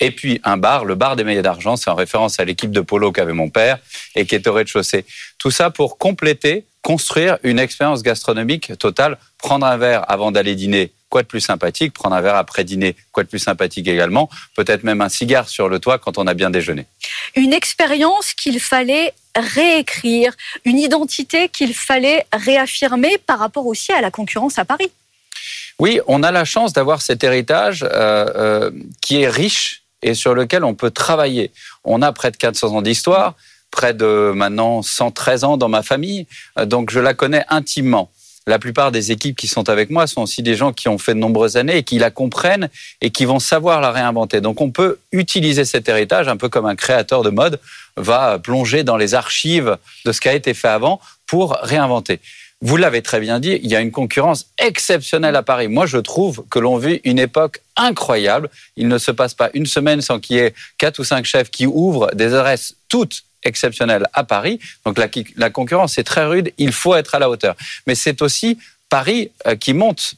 Et 0.00 0.10
puis 0.10 0.40
un 0.42 0.56
bar, 0.56 0.84
le 0.84 0.96
bar 0.96 1.14
des 1.14 1.22
Meilles 1.22 1.42
d'Argent, 1.42 1.76
c'est 1.76 1.88
en 1.88 1.94
référence 1.94 2.40
à 2.40 2.44
l'équipe 2.44 2.72
de 2.72 2.80
polo 2.80 3.12
qu'avait 3.12 3.32
mon 3.32 3.50
père 3.50 3.78
et 4.16 4.26
qui 4.26 4.34
est 4.34 4.46
au 4.48 4.52
rez-de-chaussée. 4.52 5.04
Tout 5.38 5.52
ça 5.52 5.70
pour 5.70 5.96
compléter, 5.96 6.66
construire 6.82 7.38
une 7.44 7.60
expérience 7.60 8.02
gastronomique 8.02 8.76
totale. 8.78 9.16
Prendre 9.38 9.64
un 9.64 9.76
verre 9.76 10.10
avant 10.10 10.32
d'aller 10.32 10.56
dîner, 10.56 10.92
quoi 11.08 11.22
de 11.22 11.28
plus 11.28 11.40
sympathique 11.40 11.92
Prendre 11.92 12.16
un 12.16 12.20
verre 12.20 12.34
après 12.34 12.64
dîner, 12.64 12.96
quoi 13.12 13.22
de 13.22 13.28
plus 13.28 13.38
sympathique 13.38 13.86
également 13.86 14.28
Peut-être 14.56 14.82
même 14.82 15.00
un 15.00 15.08
cigare 15.08 15.48
sur 15.48 15.68
le 15.68 15.78
toit 15.78 15.98
quand 16.00 16.18
on 16.18 16.26
a 16.26 16.34
bien 16.34 16.50
déjeuné. 16.50 16.86
Une 17.36 17.52
expérience 17.52 18.34
qu'il 18.34 18.58
fallait 18.58 19.14
réécrire, 19.36 20.32
une 20.64 20.78
identité 20.78 21.48
qu'il 21.48 21.74
fallait 21.74 22.26
réaffirmer 22.32 23.18
par 23.18 23.38
rapport 23.38 23.66
aussi 23.66 23.92
à 23.92 24.00
la 24.00 24.10
concurrence 24.10 24.58
à 24.58 24.64
Paris. 24.64 24.90
Oui, 25.78 26.00
on 26.06 26.22
a 26.22 26.30
la 26.30 26.44
chance 26.44 26.72
d'avoir 26.72 27.02
cet 27.02 27.24
héritage 27.24 27.82
euh, 27.82 27.88
euh, 28.36 28.70
qui 29.00 29.22
est 29.22 29.28
riche 29.28 29.82
et 30.02 30.14
sur 30.14 30.34
lequel 30.34 30.64
on 30.64 30.74
peut 30.74 30.90
travailler. 30.90 31.50
On 31.84 32.02
a 32.02 32.12
près 32.12 32.30
de 32.30 32.36
400 32.36 32.76
ans 32.76 32.82
d'histoire, 32.82 33.34
près 33.70 33.94
de 33.94 34.32
maintenant 34.34 34.82
113 34.82 35.44
ans 35.44 35.56
dans 35.56 35.68
ma 35.68 35.82
famille, 35.82 36.26
euh, 36.58 36.66
donc 36.66 36.90
je 36.90 37.00
la 37.00 37.14
connais 37.14 37.44
intimement 37.48 38.10
la 38.46 38.58
plupart 38.58 38.92
des 38.92 39.10
équipes 39.10 39.36
qui 39.36 39.46
sont 39.46 39.68
avec 39.68 39.90
moi 39.90 40.06
sont 40.06 40.22
aussi 40.22 40.42
des 40.42 40.54
gens 40.54 40.72
qui 40.72 40.88
ont 40.88 40.98
fait 40.98 41.14
de 41.14 41.18
nombreuses 41.18 41.56
années 41.56 41.78
et 41.78 41.82
qui 41.82 41.98
la 41.98 42.10
comprennent 42.10 42.68
et 43.00 43.10
qui 43.10 43.24
vont 43.24 43.38
savoir 43.38 43.80
la 43.80 43.90
réinventer. 43.90 44.40
Donc 44.40 44.60
on 44.60 44.70
peut 44.70 44.98
utiliser 45.12 45.64
cet 45.64 45.88
héritage 45.88 46.28
un 46.28 46.36
peu 46.36 46.48
comme 46.48 46.66
un 46.66 46.76
créateur 46.76 47.22
de 47.22 47.30
mode 47.30 47.58
va 47.96 48.38
plonger 48.38 48.84
dans 48.84 48.96
les 48.96 49.14
archives 49.14 49.76
de 50.04 50.12
ce 50.12 50.20
qui 50.20 50.28
a 50.28 50.34
été 50.34 50.54
fait 50.54 50.68
avant 50.68 51.00
pour 51.26 51.56
réinventer. 51.62 52.20
Vous 52.60 52.76
l'avez 52.76 53.02
très 53.02 53.20
bien 53.20 53.40
dit, 53.40 53.60
il 53.62 53.70
y 53.70 53.76
a 53.76 53.80
une 53.80 53.90
concurrence 53.90 54.46
exceptionnelle 54.58 55.36
à 55.36 55.42
Paris. 55.42 55.68
Moi, 55.68 55.84
je 55.84 55.98
trouve 55.98 56.44
que 56.50 56.58
l'on 56.58 56.78
vit 56.78 57.00
une 57.04 57.18
époque 57.18 57.60
incroyable. 57.76 58.48
Il 58.76 58.88
ne 58.88 58.96
se 58.96 59.10
passe 59.10 59.34
pas 59.34 59.50
une 59.52 59.66
semaine 59.66 60.00
sans 60.00 60.18
qu'il 60.18 60.36
y 60.36 60.38
ait 60.38 60.54
quatre 60.78 61.00
ou 61.00 61.04
cinq 61.04 61.26
chefs 61.26 61.50
qui 61.50 61.66
ouvrent 61.66 62.10
des 62.14 62.32
adresses 62.32 62.76
toutes 62.88 63.24
exceptionnel 63.42 64.06
à 64.14 64.24
Paris. 64.24 64.60
Donc 64.86 64.98
la, 65.36 65.50
concurrence 65.50 65.98
est 65.98 66.04
très 66.04 66.24
rude, 66.24 66.52
il 66.56 66.72
faut 66.72 66.94
être 66.94 67.14
à 67.14 67.18
la 67.18 67.28
hauteur. 67.28 67.54
Mais 67.86 67.94
c'est 67.94 68.22
aussi 68.22 68.58
Paris 68.88 69.30
euh, 69.46 69.56
qui 69.56 69.74
monte 69.74 70.14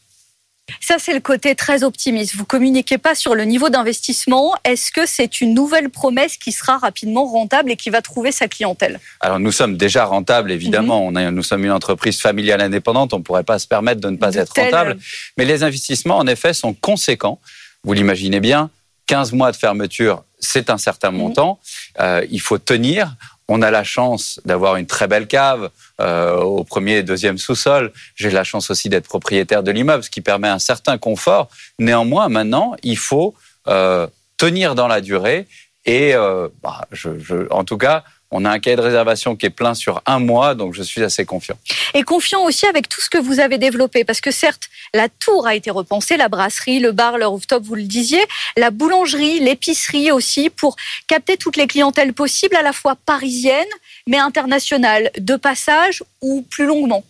Ça, 0.81 0.96
c'est 0.98 1.14
le 1.14 1.20
côté 1.20 1.55
très 1.55 1.85
optimiste. 1.85 2.35
Vous 2.35 2.44
communiquez 2.44 2.98
pas 2.98 3.14
sur 3.14 3.35
le 3.35 3.44
niveau 3.44 3.68
d'investissement. 3.68 4.55
Est-ce 4.64 4.90
que 4.90 5.07
c'est 5.07 5.40
une 5.40 5.55
nouvelle 5.55 5.90
promesse 5.90 6.37
qui 6.37 6.52
sera 6.52 6.79
rapidement 6.79 7.24
rentable 7.26 7.70
et 7.70 7.76
qui 7.76 7.90
va 7.90 8.02
trouver 8.02 8.33
sa 8.33 8.48
clientèle? 8.48 9.00
Alors, 9.20 9.38
nous 9.38 9.52
sommes 9.52 9.76
déjà 9.76 10.05
rentables, 10.05 10.50
évidemment. 10.50 11.09
Mhm. 11.11 11.16
On 11.16 11.20
est, 11.20 11.31
nous 11.31 11.42
sommes 11.42 11.64
une 11.64 11.70
entreprise 11.72 12.20
familiale 12.20 12.61
indépendante. 12.61 13.14
On 13.14 13.18
ne 13.18 13.22
pourrait 13.22 13.44
pas 13.44 13.59
se 13.59 13.66
permettre 13.66 14.00
de 14.00 14.11
ne 14.11 14.16
pas 14.16 14.31
De 14.31 14.38
être 14.38 14.52
rentable. 14.61 14.98
Mais 15.37 15.44
les 15.44 15.62
investissements, 15.62 16.18
en 16.18 16.26
effet, 16.26 16.52
sont 16.52 16.74
conséquents. 16.74 17.40
Vous 17.85 17.92
l'imaginez 17.92 18.40
bien, 18.40 18.70
15 19.07 19.33
mois 19.33 19.52
de 19.52 19.57
fermeture, 19.57 20.24
c'est 20.40 20.68
un 20.70 20.79
certain 20.79 21.11
Mhm. 21.12 21.16
montant. 21.18 21.61
Euh, 22.00 22.26
il 22.31 22.40
faut 22.40 22.59
tenir. 22.59 23.14
On 23.48 23.62
a 23.62 23.70
la 23.70 23.85
chance 23.85 24.40
d'avoir 24.44 24.76
une 24.76 24.87
très 24.87 25.06
belle 25.06 25.26
cave 25.28 25.70
euh, 26.00 26.37
au 26.40 26.64
premier 26.64 26.96
et 26.98 27.02
deuxième 27.02 27.38
sous-sol. 27.38 27.92
J'ai 28.16 28.30
la 28.30 28.42
chance 28.44 28.70
aussi 28.70 28.88
d'être 28.88 29.06
propriétaire 29.09 29.62
de 29.62 29.70
l'immeuble, 29.70 30.02
ce 30.02 30.11
qui 30.11 30.20
permet 30.20 30.48
un 30.48 30.59
certain 30.59 30.98
confort. 30.98 31.48
Néanmoins, 31.78 32.28
maintenant, 32.28 32.74
il 32.82 32.98
faut 32.98 33.35
euh, 33.68 34.06
tenir 34.37 34.74
dans 34.74 34.88
la 34.88 35.00
durée. 35.00 35.46
Et 35.85 36.14
euh, 36.14 36.48
bah, 36.62 36.87
je, 36.90 37.18
je- 37.20 37.46
en 37.50 37.62
tout 37.64 37.78
cas, 37.78 38.02
on 38.30 38.44
a 38.44 38.50
un 38.50 38.58
cahier 38.58 38.76
de 38.76 38.82
réservation 38.82 39.36
qui 39.36 39.46
est 39.46 39.50
plein 39.50 39.74
sur 39.74 40.02
un 40.04 40.18
mois, 40.18 40.54
donc 40.54 40.74
je 40.74 40.82
suis 40.82 41.02
assez 41.02 41.24
confiant. 41.24 41.56
Et 41.94 42.02
confiant 42.02 42.44
aussi 42.44 42.66
avec 42.66 42.88
tout 42.88 43.00
ce 43.00 43.08
que 43.08 43.18
vous 43.18 43.38
avez 43.38 43.56
développé. 43.56 44.04
Parce 44.04 44.20
que 44.20 44.30
certes, 44.30 44.64
la 44.94 45.08
tour 45.08 45.46
a 45.46 45.54
été 45.54 45.70
repensée, 45.70 46.16
la 46.16 46.28
brasserie, 46.28 46.80
le 46.80 46.92
bar, 46.92 47.18
le 47.18 47.26
rooftop, 47.26 47.62
vous 47.62 47.76
le 47.76 47.84
disiez, 47.84 48.22
la 48.56 48.70
boulangerie, 48.70 49.38
l'épicerie 49.40 50.10
aussi, 50.10 50.50
pour 50.50 50.76
capter 51.06 51.36
toutes 51.36 51.56
les 51.56 51.66
clientèles 51.66 52.12
possibles, 52.12 52.56
à 52.56 52.62
la 52.62 52.72
fois 52.72 52.96
parisiennes, 53.06 53.64
mais 54.08 54.18
internationales, 54.18 55.10
de 55.18 55.36
passage 55.36 56.02
ou 56.20 56.42
plus 56.42 56.66
longuement. 56.66 57.04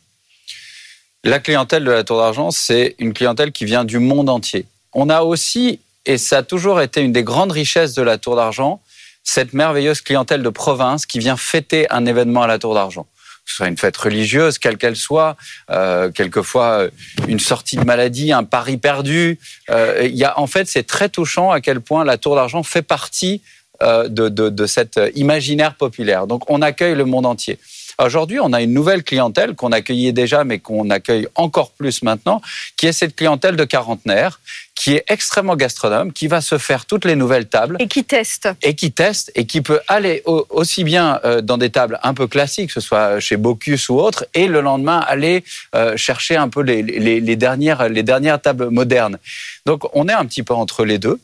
La 1.24 1.40
clientèle 1.40 1.84
de 1.84 1.90
la 1.90 2.04
Tour 2.04 2.18
d'Argent, 2.18 2.50
c'est 2.50 2.94
une 2.98 3.12
clientèle 3.12 3.52
qui 3.52 3.64
vient 3.64 3.84
du 3.84 3.98
monde 3.98 4.28
entier. 4.28 4.66
On 4.92 5.08
a 5.08 5.22
aussi, 5.22 5.80
et 6.04 6.18
ça 6.18 6.38
a 6.38 6.42
toujours 6.42 6.80
été 6.80 7.00
une 7.00 7.12
des 7.12 7.24
grandes 7.24 7.52
richesses 7.52 7.94
de 7.94 8.02
la 8.02 8.18
Tour 8.18 8.36
d'Argent, 8.36 8.80
cette 9.26 9.52
merveilleuse 9.52 10.00
clientèle 10.00 10.42
de 10.42 10.48
province 10.48 11.04
qui 11.04 11.18
vient 11.18 11.36
fêter 11.36 11.86
un 11.90 12.06
événement 12.06 12.42
à 12.42 12.46
la 12.46 12.58
Tour 12.58 12.74
d'Argent. 12.74 13.02
Que 13.44 13.50
ce 13.50 13.56
soit 13.56 13.68
une 13.68 13.76
fête 13.76 13.96
religieuse, 13.96 14.58
quelle 14.58 14.76
qu'elle 14.76 14.96
soit, 14.96 15.36
euh, 15.70 16.10
quelquefois 16.10 16.68
euh, 16.80 16.90
une 17.28 17.38
sortie 17.40 17.76
de 17.76 17.84
maladie, 17.84 18.32
un 18.32 18.44
pari 18.44 18.76
perdu. 18.76 19.38
Euh, 19.70 20.02
il 20.04 20.16
y 20.16 20.24
a, 20.24 20.38
en 20.38 20.46
fait, 20.46 20.66
c'est 20.68 20.84
très 20.84 21.08
touchant 21.08 21.50
à 21.50 21.60
quel 21.60 21.80
point 21.80 22.04
la 22.04 22.18
Tour 22.18 22.36
d'Argent 22.36 22.62
fait 22.62 22.82
partie 22.82 23.42
euh, 23.82 24.08
de, 24.08 24.28
de, 24.28 24.48
de 24.48 24.66
cet 24.66 24.98
imaginaire 25.14 25.74
populaire. 25.74 26.26
Donc, 26.26 26.48
on 26.50 26.62
accueille 26.62 26.94
le 26.94 27.04
monde 27.04 27.26
entier. 27.26 27.58
Aujourd'hui, 27.98 28.38
on 28.40 28.52
a 28.52 28.60
une 28.62 28.74
nouvelle 28.74 29.02
clientèle 29.02 29.54
qu'on 29.54 29.72
accueillait 29.72 30.12
déjà, 30.12 30.44
mais 30.44 30.58
qu'on 30.58 30.90
accueille 30.90 31.28
encore 31.34 31.70
plus 31.72 32.02
maintenant, 32.02 32.42
qui 32.76 32.86
est 32.86 32.92
cette 32.92 33.16
clientèle 33.16 33.56
de 33.56 33.64
quarantenaires, 33.64 34.40
qui 34.76 34.92
est 34.94 35.04
extrêmement 35.08 35.56
gastronome, 35.56 36.12
qui 36.12 36.26
va 36.28 36.40
se 36.42 36.58
faire 36.58 36.84
toutes 36.84 37.06
les 37.06 37.16
nouvelles 37.16 37.46
tables 37.48 37.76
Et 37.80 37.88
qui 37.88 38.04
teste. 38.04 38.48
et 38.62 38.74
qui 38.76 38.92
teste 38.92 39.32
et 39.34 39.46
qui 39.46 39.62
peut 39.62 39.80
aller 39.88 40.22
au- 40.26 40.46
aussi 40.50 40.84
bien 40.84 41.18
euh, 41.24 41.40
dans 41.40 41.56
des 41.56 41.70
tables 41.70 41.98
un 42.02 42.12
peu 42.12 42.26
classiques, 42.26 42.68
que 42.68 42.74
ce 42.74 42.80
soit 42.82 43.18
chez 43.18 43.36
Bocuse 43.38 43.88
ou 43.88 43.98
autre, 43.98 44.26
et 44.34 44.46
le 44.48 44.60
lendemain 44.60 44.98
aller 44.98 45.44
euh, 45.74 45.96
chercher 45.96 46.36
un 46.36 46.48
peu 46.50 46.60
les, 46.60 46.82
les, 46.82 47.20
les 47.20 47.36
dernières, 47.36 47.88
les 47.88 48.02
dernières 48.02 48.40
tables 48.40 48.68
modernes. 48.68 49.18
Donc 49.64 49.80
on 49.96 50.08
est 50.08 50.12
un 50.12 50.26
petit 50.26 50.42
peu 50.42 50.52
entre 50.54 50.84
les 50.84 50.98
deux. 50.98 51.18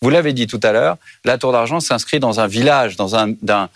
Vous 0.00 0.08
l'avez 0.08 0.32
dit 0.32 0.46
tout 0.46 0.60
à 0.62 0.70
l'heure, 0.72 0.96
la 1.24 1.38
Tour 1.38 1.50
d'Argent 1.52 1.80
s'inscrit 1.80 2.20
dans 2.20 2.38
un 2.40 2.46
village, 2.46 2.94
dans 2.96 3.16
un, 3.16 3.32
un, 3.48 3.68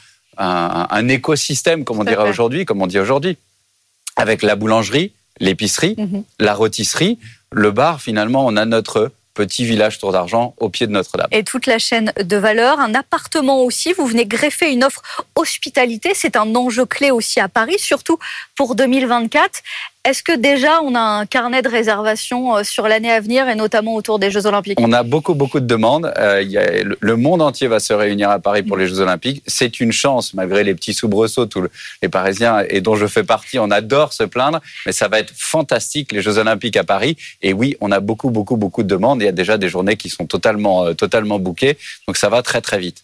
un 0.91 1.09
écosystème, 1.09 1.85
comme 1.85 1.99
on 1.99 2.05
dirait 2.05 2.29
aujourd'hui, 2.29 2.65
comme 2.65 2.81
on 2.81 2.87
dit 2.87 2.99
aujourd'hui, 3.01 3.37
avec 4.17 4.43
la 4.43 4.55
boulangerie, 4.57 5.13
l'épicerie, 5.41 5.97
Mhm. 5.99 6.23
la 6.39 6.55
rôtisserie, 6.55 7.19
le 7.55 7.71
bar. 7.71 8.01
Finalement, 8.01 8.45
on 8.47 8.57
a 8.57 8.65
notre 8.65 9.13
petit 9.35 9.65
village 9.65 9.99
Tour 9.99 10.13
d'Argent 10.13 10.55
au 10.59 10.69
pied 10.69 10.87
de 10.87 10.93
Notre-Dame. 10.93 11.27
Et 11.33 11.43
toute 11.43 11.67
la 11.67 11.79
chaîne 11.79 12.13
de 12.17 12.37
valeur. 12.37 12.81
Un 12.81 12.95
appartement 12.95 13.63
aussi. 13.63 13.93
Vous 13.93 14.07
venez 14.07 14.27
greffer 14.27 14.73
une 14.73 14.85
offre 14.85 15.03
hospitalité. 15.35 16.13
C'est 16.15 16.37
un 16.37 16.55
enjeu 16.55 16.87
clé 16.87 17.11
aussi 17.11 17.41
à 17.41 17.49
Paris, 17.49 17.79
surtout 17.79 18.19
pour 18.57 18.77
2024. 18.77 19.61
Est-ce 20.07 20.23
que 20.23 20.37
déjà 20.37 20.83
on 20.83 20.95
a 20.95 21.01
un 21.01 21.25
carnet 21.25 21.63
de 21.63 21.69
réservation 21.69 22.57
euh, 22.57 22.63
sur 22.63 22.87
l'année 22.89 23.11
à 23.11 23.21
venir 23.21 23.49
et 23.49 23.55
notamment 23.55 23.95
autour 23.95 24.19
des 24.19 24.31
Jeux 24.31 24.45
Olympiques? 24.45 24.79
On 24.79 24.93
a 24.93 25.03
beaucoup, 25.03 25.33
beaucoup 25.35 25.61
de 25.61 25.67
demandes. 25.67 26.13
Euh, 26.19 26.43
y 26.43 26.59
a- 26.59 26.83
le- 26.83 27.17
monde 27.17 27.41
entier 27.41 27.69
va 27.69 27.81
se 27.81 27.95
réunir 27.95 28.29
à 28.29 28.39
Paris 28.39 28.63
pour 28.63 28.77
les 28.77 28.87
Jeux 28.87 29.01
Olympiques. 29.01 29.43
C'est 29.47 29.81
une 29.81 29.93
chance, 29.93 30.35
malgré 30.35 30.63
les 30.63 30.75
petits 30.75 30.93
soubresauts, 30.93 31.47
tous 31.47 31.63
le- 31.63 31.71
les 32.03 32.11
Parisiens 32.11 32.65
et 32.69 32.83
dont 32.83 32.97
je 32.97 33.07
fais 33.07 33.25
partie, 33.25 33.59
on 33.59 33.71
adore 33.71 34.13
se 34.13 34.25
plaindre, 34.25 34.61
mais 34.85 34.93
ça 34.93 35.09
va 35.09 35.21
être 35.21 35.33
fantastique, 35.35 36.13
les 36.13 36.21
Jeux 36.21 36.37
Olympiques 36.37 36.77
à 36.77 36.85
Paris. 36.85 37.17
Et 37.41 37.55
oui, 37.55 37.77
on 37.81 37.91
a 37.91 38.01
beaucoup, 38.01 38.29
beaucoup, 38.29 38.57
beaucoup 38.59 38.83
de 38.83 38.89
demandes. 38.89 39.23
Il 39.23 39.25
y 39.25 39.29
a 39.29 39.33
déjà 39.33 39.57
des 39.57 39.71
journées 39.71 39.97
qui 39.97 40.11
sont 40.11 40.27
totalement, 40.27 40.85
euh, 40.85 40.93
totalement 40.93 41.39
bookées. 41.39 41.79
Donc 42.07 42.19
ça 42.19 42.29
va 42.29 42.43
très, 42.43 42.61
très 42.61 42.79
vite. 42.79 43.03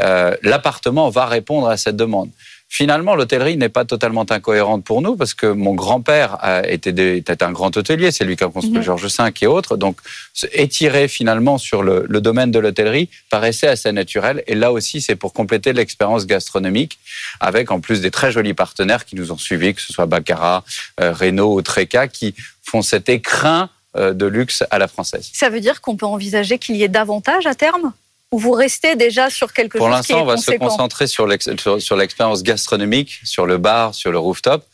Euh, 0.00 0.34
L'appartement 0.42 1.10
va 1.10 1.26
répondre 1.26 1.68
à 1.68 1.76
cette 1.76 1.96
demande. 1.96 2.30
Finalement, 2.72 3.16
l'hôtellerie 3.16 3.56
n'est 3.56 3.68
pas 3.68 3.84
totalement 3.84 4.24
incohérente 4.30 4.84
pour 4.84 5.02
nous 5.02 5.16
parce 5.16 5.34
que 5.34 5.46
mon 5.46 5.74
grand-père 5.74 6.38
était 6.68 7.42
un 7.42 7.50
grand 7.50 7.76
hôtelier, 7.76 8.12
c'est 8.12 8.24
lui 8.24 8.36
qui 8.36 8.44
a 8.44 8.48
construit 8.48 8.78
Mhm. 8.78 8.82
Georges 8.82 9.06
V 9.18 9.32
et 9.42 9.46
autres. 9.48 9.76
Donc, 9.76 9.96
étirer 10.52 11.08
finalement 11.08 11.58
sur 11.58 11.82
le, 11.82 12.06
le 12.08 12.20
domaine 12.20 12.52
de 12.52 12.60
l'hôtellerie 12.60 13.08
paraissait 13.28 13.66
assez 13.66 13.90
naturel. 13.90 14.44
Et 14.46 14.54
là 14.54 14.70
aussi, 14.70 15.00
c'est 15.00 15.16
pour 15.16 15.32
compléter 15.32 15.72
l'expérience 15.72 16.26
gastronomique 16.26 17.00
avec 17.40 17.72
en 17.72 17.80
plus 17.80 18.00
des 18.00 18.12
très 18.12 18.30
jolis 18.30 18.54
partenaires 18.54 19.04
qui 19.04 19.16
nous 19.16 19.32
ont 19.32 19.38
suivis, 19.38 19.74
que 19.74 19.82
ce 19.82 19.92
soit 19.92 20.06
Baccarat, 20.06 20.62
euh, 21.00 21.12
Renault 21.12 21.54
ou 21.56 21.62
Treca, 21.62 22.06
qui 22.06 22.34
font 22.62 22.82
cet 22.82 23.08
écrin 23.08 23.68
euh, 23.96 24.12
de 24.12 24.26
luxe 24.26 24.62
à 24.70 24.78
la 24.78 24.86
française. 24.86 25.28
Ça 25.32 25.48
veut 25.48 25.60
dire 25.60 25.80
qu'on 25.80 25.96
peut 25.96 26.06
envisager 26.06 26.58
qu'il 26.58 26.76
y 26.76 26.84
ait 26.84 26.88
davantage 26.88 27.46
à 27.46 27.56
terme? 27.56 27.92
Ou 28.32 28.38
vous 28.38 28.52
restez 28.52 28.94
déjà 28.94 29.28
sur 29.28 29.52
quelque 29.52 29.76
Pour 29.78 29.88
chose 29.88 29.94
est 29.94 29.96
l'instant, 29.98 30.22
on 30.22 30.24
va 30.24 30.36
se 30.36 30.52
concentrer 30.52 31.06
sur 31.08 31.26
l'ex- 31.26 31.50
sur- 31.56 31.82
sur 31.82 31.96
l'expérience 31.96 32.42
gastronomique, 32.44 33.20
sur 33.24 33.44
le 33.44 33.58
bar, 33.58 33.94
sur 33.94 34.12
le 34.12 34.18
rooftop. 34.18 34.64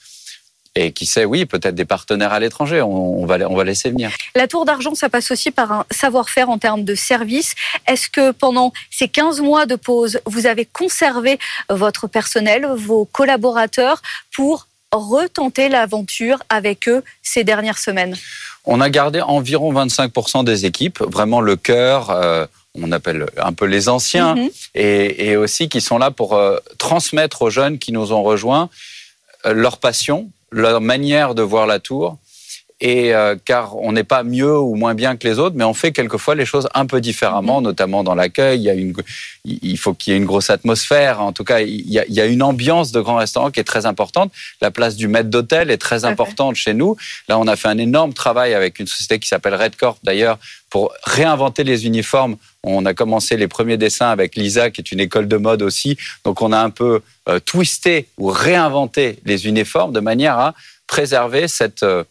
Et 0.78 0.92
qui 0.92 1.06
sait, 1.06 1.24
oui, 1.24 1.46
peut-être 1.46 1.74
des 1.74 1.86
partenaires 1.86 2.34
à 2.34 2.38
l'étranger. 2.38 2.82
On, 2.82 3.24
va, 3.24 3.38
on 3.48 3.56
va 3.56 3.64
laisser 3.64 3.88
venir. 3.88 4.10
La 4.34 4.46
tour 4.46 4.66
d'argent, 4.66 4.94
ça 4.94 5.08
passe 5.08 5.30
aussi 5.30 5.50
par 5.50 5.72
un 5.72 5.86
savoir-faire 5.90 6.50
en 6.50 6.58
termes 6.58 6.84
de 6.84 6.94
service. 6.94 7.54
Est-ce 7.88 8.10
que 8.10 8.30
pendant 8.32 8.74
ces 8.90 9.08
15 9.08 9.40
mois 9.40 9.64
de 9.64 9.76
pause, 9.76 10.20
vous 10.26 10.44
avez 10.46 10.66
conservé 10.66 11.38
votre 11.70 12.08
personnel, 12.08 12.66
vos 12.76 13.06
collaborateurs, 13.06 14.02
pour 14.34 14.66
retenter 14.92 15.70
l'aventure 15.70 16.42
avec 16.50 16.90
eux 16.90 17.02
ces 17.22 17.42
dernières 17.42 17.78
semaines? 17.78 18.14
On 18.66 18.82
a 18.82 18.90
gardé 18.90 19.22
environ 19.22 19.72
25% 19.72 20.44
des 20.44 20.66
équipes, 20.66 21.00
vraiment 21.00 21.40
le 21.40 21.56
cœur. 21.56 22.10
euh, 22.10 22.44
on 22.82 22.92
appelle 22.92 23.26
un 23.38 23.52
peu 23.52 23.64
les 23.66 23.88
anciens, 23.88 24.34
Mhm. 24.34 24.48
et, 24.74 25.28
et 25.30 25.36
aussi 25.36 25.68
qui 25.68 25.80
sont 25.80 25.98
là 25.98 26.10
pour 26.10 26.34
euh, 26.34 26.58
transmettre 26.78 27.42
aux 27.42 27.50
jeunes 27.50 27.78
qui 27.78 27.92
nous 27.92 28.12
ont 28.12 28.22
rejoints 28.22 28.68
euh, 29.46 29.52
leur 29.52 29.78
passion, 29.78 30.30
leur 30.50 30.80
manière 30.80 31.34
de 31.34 31.42
voir 31.42 31.66
la 31.66 31.78
tour. 31.78 32.18
Et 32.80 33.14
euh, 33.14 33.36
car 33.42 33.76
on 33.78 33.92
n'est 33.92 34.04
pas 34.04 34.22
mieux 34.22 34.58
ou 34.58 34.74
moins 34.74 34.94
bien 34.94 35.16
que 35.16 35.26
les 35.26 35.38
autres, 35.38 35.56
mais 35.56 35.64
on 35.64 35.72
fait 35.72 35.92
quelquefois 35.92 36.34
les 36.34 36.44
choses 36.44 36.68
un 36.74 36.84
peu 36.84 37.00
différemment, 37.00 37.62
notamment 37.62 38.04
dans 38.04 38.14
l'accueil. 38.14 38.58
Il 38.58 38.64
y 38.64 38.70
a 38.70 38.74
une, 38.74 38.92
il 39.46 39.78
faut 39.78 39.94
qu'il 39.94 40.12
y 40.12 40.16
ait 40.16 40.18
une 40.18 40.26
grosse 40.26 40.50
atmosphère. 40.50 41.22
En 41.22 41.32
tout 41.32 41.44
cas, 41.44 41.60
il 41.60 41.90
y 41.90 41.98
a, 41.98 42.04
il 42.06 42.12
y 42.12 42.20
a 42.20 42.26
une 42.26 42.42
ambiance 42.42 42.92
de 42.92 43.00
grand 43.00 43.16
restaurant 43.16 43.50
qui 43.50 43.60
est 43.60 43.64
très 43.64 43.86
importante. 43.86 44.30
La 44.60 44.70
place 44.70 44.96
du 44.96 45.08
maître 45.08 45.30
d'hôtel 45.30 45.70
est 45.70 45.78
très 45.78 46.04
importante 46.04 46.56
chez 46.56 46.74
nous. 46.74 46.98
Là, 47.28 47.38
on 47.38 47.46
a 47.46 47.56
fait 47.56 47.68
un 47.68 47.78
énorme 47.78 48.12
travail 48.12 48.52
avec 48.52 48.78
une 48.78 48.86
société 48.86 49.18
qui 49.18 49.28
s'appelle 49.28 49.54
Red 49.54 49.76
Corp 49.76 49.98
d'ailleurs 50.02 50.38
pour 50.68 50.92
réinventer 51.04 51.64
les 51.64 51.86
uniformes. 51.86 52.36
On 52.62 52.84
a 52.84 52.92
commencé 52.92 53.38
les 53.38 53.48
premiers 53.48 53.78
dessins 53.78 54.10
avec 54.10 54.36
Lisa, 54.36 54.70
qui 54.70 54.82
est 54.82 54.92
une 54.92 55.00
école 55.00 55.28
de 55.28 55.38
mode 55.38 55.62
aussi. 55.62 55.96
Donc, 56.24 56.42
on 56.42 56.52
a 56.52 56.58
un 56.58 56.70
peu 56.70 57.00
euh, 57.30 57.38
twisté 57.40 58.08
ou 58.18 58.28
réinventé 58.28 59.18
les 59.24 59.46
uniformes 59.46 59.94
de 59.94 60.00
manière 60.00 60.38
à 60.38 60.54
préserver 60.86 61.48
cette, 61.48 61.82
euh, 61.82 62.04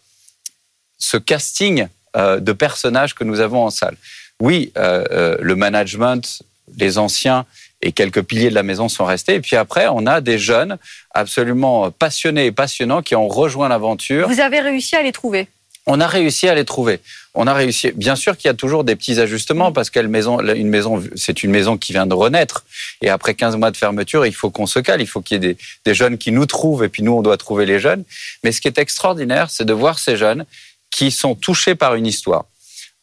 ce 0.97 1.17
casting 1.17 1.88
euh, 2.15 2.39
de 2.39 2.53
personnages 2.53 3.13
que 3.13 3.25
nous 3.25 3.41
avons 3.41 3.65
en 3.65 3.69
salle. 3.69 3.97
Oui, 4.39 4.71
euh, 4.77 5.03
euh, 5.12 5.38
le 5.41 5.55
management, 5.55 6.43
les 6.77 6.97
anciens 6.97 7.45
et 7.81 7.91
quelques 7.91 8.21
piliers 8.21 8.49
de 8.49 8.55
la 8.55 8.63
maison 8.63 8.88
sont 8.88 9.03
restés. 9.03 9.36
Et 9.36 9.41
puis 9.41 9.58
après, 9.58 9.88
on 9.89 10.05
a 10.08 10.21
des 10.21 10.38
jeunes 10.38 10.77
absolument 11.13 11.91
passionnés 11.91 12.45
et 12.45 12.51
passionnants 12.53 13.01
qui 13.01 13.15
ont 13.15 13.27
rejoint 13.27 13.67
l'aventure. 13.67 14.29
Vous 14.29 14.39
avez 14.39 14.62
réussi 14.62 14.95
à 14.95 15.03
les 15.03 15.12
trouver 15.12 15.49
On 15.88 15.99
a 15.99 16.08
réussi 16.08 16.47
à 16.47 16.55
les 16.55 16.63
trouver. 16.63 17.01
On 17.34 17.47
a 17.47 17.53
réussi. 17.53 17.91
Bien 17.95 18.15
sûr 18.15 18.38
qu'il 18.38 18.47
y 18.47 18.51
a 18.51 18.53
toujours 18.53 18.86
des 18.86 18.95
petits 18.95 19.19
ajustements 19.19 19.73
parce 19.73 19.89
qu'une 19.89 20.08
maison, 20.08 20.39
une 20.39 20.69
maison, 20.69 21.03
c'est 21.15 21.43
une 21.43 21.51
maison 21.51 21.77
qui 21.77 21.91
vient 21.91 22.08
de 22.08 22.13
renaître. 22.13 22.63
Et 23.01 23.10
après 23.10 23.34
15 23.34 23.58
mois 23.58 23.71
de 23.71 23.77
fermeture, 23.77 24.25
il 24.25 24.34
faut 24.34 24.49
qu'on 24.49 24.67
se 24.67 24.79
cale. 24.79 25.01
Il 25.01 25.08
faut 25.08 25.19
qu'il 25.19 25.36
y 25.36 25.45
ait 25.45 25.53
des, 25.53 25.58
des 25.84 25.93
jeunes 25.93 26.17
qui 26.17 26.31
nous 26.31 26.45
trouvent 26.45 26.86
et 26.86 26.89
puis 26.89 27.03
nous, 27.03 27.12
on 27.12 27.21
doit 27.21 27.38
trouver 27.38 27.65
les 27.65 27.79
jeunes. 27.79 28.05
Mais 28.45 28.53
ce 28.53 28.62
qui 28.62 28.69
est 28.69 28.77
extraordinaire, 28.77 29.49
c'est 29.49 29.65
de 29.65 29.73
voir 29.73 29.99
ces 29.99 30.15
jeunes 30.15 30.45
qui 30.95 31.12
sont 31.12 31.36
touchés 31.36 31.75
par 31.75 31.95
une 31.95 32.08
histoire. 32.08 32.45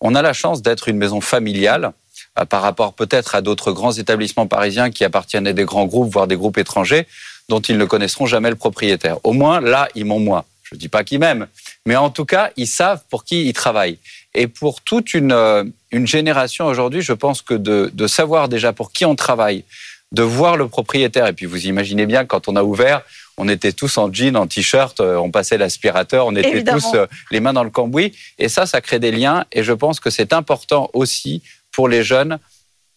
On 0.00 0.14
a 0.14 0.22
la 0.22 0.32
chance 0.32 0.62
d'être 0.62 0.88
une 0.88 0.96
maison 0.96 1.20
familiale 1.20 1.92
euh, 2.38 2.46
par 2.46 2.62
rapport 2.62 2.94
peut-être 2.94 3.34
à 3.34 3.42
d'autres 3.42 3.72
grands 3.72 3.92
établissements 3.92 4.46
parisiens 4.46 4.90
qui 4.90 5.04
appartiennent 5.04 5.46
à 5.46 5.52
des 5.52 5.64
grands 5.64 5.84
groupes, 5.84 6.10
voire 6.10 6.26
des 6.26 6.36
groupes 6.36 6.56
étrangers, 6.56 7.06
dont 7.50 7.60
ils 7.60 7.76
ne 7.76 7.84
connaîtront 7.84 8.24
jamais 8.24 8.48
le 8.48 8.56
propriétaire. 8.56 9.18
Au 9.24 9.34
moins, 9.34 9.60
là, 9.60 9.88
ils 9.94 10.06
m'ont 10.06 10.20
moi. 10.20 10.46
Je 10.62 10.74
ne 10.74 10.80
dis 10.80 10.88
pas 10.88 11.04
qu'ils 11.04 11.18
m'aiment, 11.18 11.48
Mais 11.84 11.96
en 11.96 12.08
tout 12.08 12.24
cas, 12.24 12.50
ils 12.56 12.66
savent 12.66 13.02
pour 13.10 13.24
qui 13.24 13.46
ils 13.46 13.52
travaillent. 13.52 13.98
Et 14.32 14.46
pour 14.46 14.80
toute 14.80 15.12
une, 15.12 15.32
euh, 15.32 15.62
une 15.90 16.06
génération 16.06 16.64
aujourd'hui, 16.64 17.02
je 17.02 17.12
pense 17.12 17.42
que 17.42 17.52
de, 17.52 17.90
de 17.92 18.06
savoir 18.06 18.48
déjà 18.48 18.72
pour 18.72 18.90
qui 18.90 19.04
on 19.04 19.16
travaille, 19.16 19.64
de 20.12 20.22
voir 20.22 20.56
le 20.56 20.66
propriétaire, 20.66 21.26
et 21.26 21.34
puis 21.34 21.44
vous 21.44 21.66
imaginez 21.66 22.06
bien, 22.06 22.24
quand 22.24 22.48
on 22.48 22.56
a 22.56 22.62
ouvert, 22.62 23.02
on 23.36 23.48
était 23.48 23.72
tous 23.72 23.98
en 23.98 24.12
jean, 24.12 24.36
en 24.36 24.46
t-shirt, 24.46 25.00
euh, 25.00 25.16
on 25.16 25.30
passait 25.30 25.58
l'aspirateur, 25.58 26.26
on 26.26 26.36
était 26.36 26.50
Évidemment. 26.50 26.78
tous 26.78 26.96
euh, 26.96 27.06
les 27.30 27.40
mains 27.40 27.52
dans 27.52 27.64
le 27.64 27.70
cambouis. 27.70 28.12
Et 28.38 28.48
ça, 28.48 28.66
ça 28.66 28.80
crée 28.80 28.98
des 28.98 29.10
liens. 29.10 29.44
Et 29.52 29.62
je 29.62 29.72
pense 29.72 30.00
que 30.00 30.10
c'est 30.10 30.32
important 30.32 30.90
aussi 30.92 31.42
pour 31.72 31.88
les 31.88 32.02
jeunes 32.02 32.38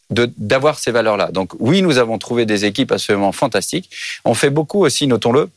d'avoir 0.10 0.78
ces 0.78 0.92
valeurs-là. 0.92 1.32
Donc 1.32 1.54
oui, 1.60 1.82
nous 1.82 1.98
avons 1.98 2.18
trouvé 2.18 2.46
des 2.46 2.66
équipes 2.66 2.92
absolument 2.92 3.32
fantastiques. 3.32 3.90
On 4.24 4.34
fait 4.34 4.52
beaucoup 4.52 4.86
aussi, 4.86 5.08
notons-le. 5.08 5.50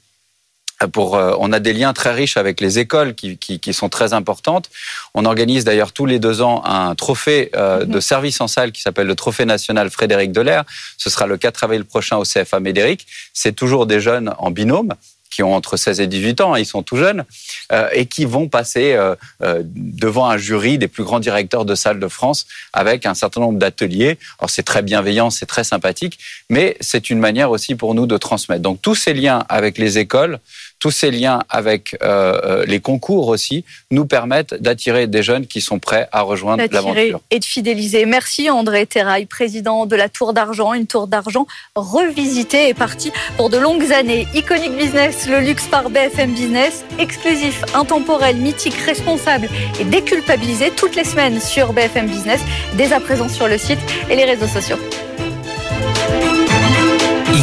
Pour, 0.93 1.17
euh, 1.17 1.35
on 1.41 1.53
a 1.53 1.59
des 1.59 1.73
liens 1.73 1.93
très 1.93 2.12
riches 2.12 2.37
avec 2.37 2.61
les 2.61 2.79
écoles 2.79 3.14
qui, 3.14 3.37
qui, 3.37 3.59
qui 3.59 3.73
sont 3.73 3.88
très 3.88 4.12
importantes. 4.12 4.71
On 5.14 5.25
organise 5.25 5.64
d'ailleurs 5.64 5.93
tous 5.93 6.07
les 6.07 6.19
deux 6.19 6.41
ans 6.41 6.62
un 6.64 6.95
trophée 6.95 7.51
euh, 7.57 7.85
de 7.85 7.99
service 8.01 8.41
en 8.41 8.47
salle 8.47 8.71
qui 8.71 8.83
s'appelle 8.83 9.07
le 9.07 9.17
Trophée 9.17 9.45
national 9.45 9.91
Frédéric 9.91 10.31
Delair. 10.31 10.64
Ce 10.97 11.11
sera 11.11 11.27
le 11.27 11.37
4 11.37 11.64
avril 11.64 11.85
prochain 11.85 12.17
au 12.17 12.23
CFA 12.23 12.61
Médéric. 12.61 13.07
C'est 13.33 13.55
toujours 13.55 13.87
des 13.87 14.01
jeunes 14.01 14.35
en 14.38 14.51
binôme 14.51 14.95
qui 15.31 15.43
ont 15.43 15.55
entre 15.55 15.77
16 15.77 16.01
et 16.01 16.07
18 16.07 16.41
ans, 16.41 16.55
hein, 16.55 16.59
ils 16.59 16.67
sont 16.67 16.83
tout 16.83 16.97
jeunes, 16.97 17.25
euh, 17.73 17.88
et 17.93 18.07
qui 18.07 18.25
vont 18.25 18.49
passer 18.49 18.95
euh, 18.95 19.14
euh, 19.43 19.62
devant 19.64 20.29
un 20.29 20.38
jury 20.38 20.79
des 20.79 20.88
plus 20.88 21.05
grands 21.05 21.21
directeurs 21.21 21.64
de 21.64 21.75
salles 21.75 22.01
de 22.01 22.09
France 22.09 22.47
avec 22.73 23.07
un 23.07 23.14
certain 23.14 23.41
nombre 23.41 23.59
d'ateliers. 23.59 24.19
Alors 24.38 24.51
c'est 24.51 24.62
très 24.62 24.83
bienveillant, 24.83 25.31
c'est 25.31 25.47
très 25.47 25.64
sympathique, 25.64 26.19
mais 26.51 26.77
c'est 26.81 27.11
une 27.11 27.19
manière 27.19 27.51
aussi 27.51 27.75
pour 27.75 27.95
nous 27.95 28.07
de 28.07 28.17
transmettre. 28.17 28.62
Donc 28.62 28.81
tous 28.83 28.95
ces 28.95 29.14
liens 29.14 29.45
avec 29.49 29.79
les 29.79 29.99
écoles, 29.99 30.38
tous 30.79 30.91
ces 30.91 31.11
liens 31.11 31.41
avec 31.49 31.97
euh, 32.03 32.41
euh, 32.45 32.64
les 32.67 32.81
concours 32.81 33.29
aussi, 33.29 33.64
nous 33.91 34.07
permettent 34.07 34.55
d'attirer 34.55 35.07
des 35.07 35.23
jeunes 35.23 35.47
qui 35.47 35.61
sont 35.61 35.79
prêts 35.79 36.09
à 36.12 36.23
rejoindre 36.23 36.62
l'aventure. 36.71 37.21
et 37.31 37.38
de 37.38 37.45
fidéliser. 37.45 38.07
Merci 38.07 38.51
André 38.51 38.87
Terrail, 38.87 39.27
président 39.27 39.87
de 39.87 39.97
la 39.97 40.09
Tour 40.09 40.33
d'Argent, 40.33 40.75
une 40.75 40.87
tour 40.87 41.07
d'argent 41.07 41.47
revisitée 41.75 42.69
et 42.69 42.75
partie 42.75 43.12
pour 43.37 43.51
de 43.51 43.59
longues 43.59 43.93
années. 43.93 44.27
Iconic 44.35 44.77
Business, 44.77 45.29
le 45.29 45.41
luxe 45.41 45.67
par 45.67 45.91
BFM 45.91 46.33
Business, 46.33 46.85
exclusif, 46.99 47.64
intemporel, 47.75 48.37
mythique, 48.37 48.77
responsable 48.87 49.49
et 49.81 49.85
déculpabilisé 49.85 50.71
toutes 50.71 50.97
les 50.97 51.05
semaines 51.05 51.41
sur 51.41 51.73
BFM 51.73 52.07
Business, 52.07 52.41
dès 52.77 52.93
à 52.93 53.01
présent 53.01 53.29
sur 53.29 53.49
le 53.49 53.59
site 53.59 53.81
et 54.11 54.17
les 54.17 54.25
réseaux 54.25 54.47
sociaux. 54.47 54.79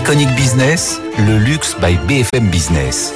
Iconic 0.05 0.35
Business, 0.35 1.01
le 1.17 1.39
luxe 1.39 1.75
by 1.81 1.97
BFM 2.05 2.51
Business. 2.51 3.11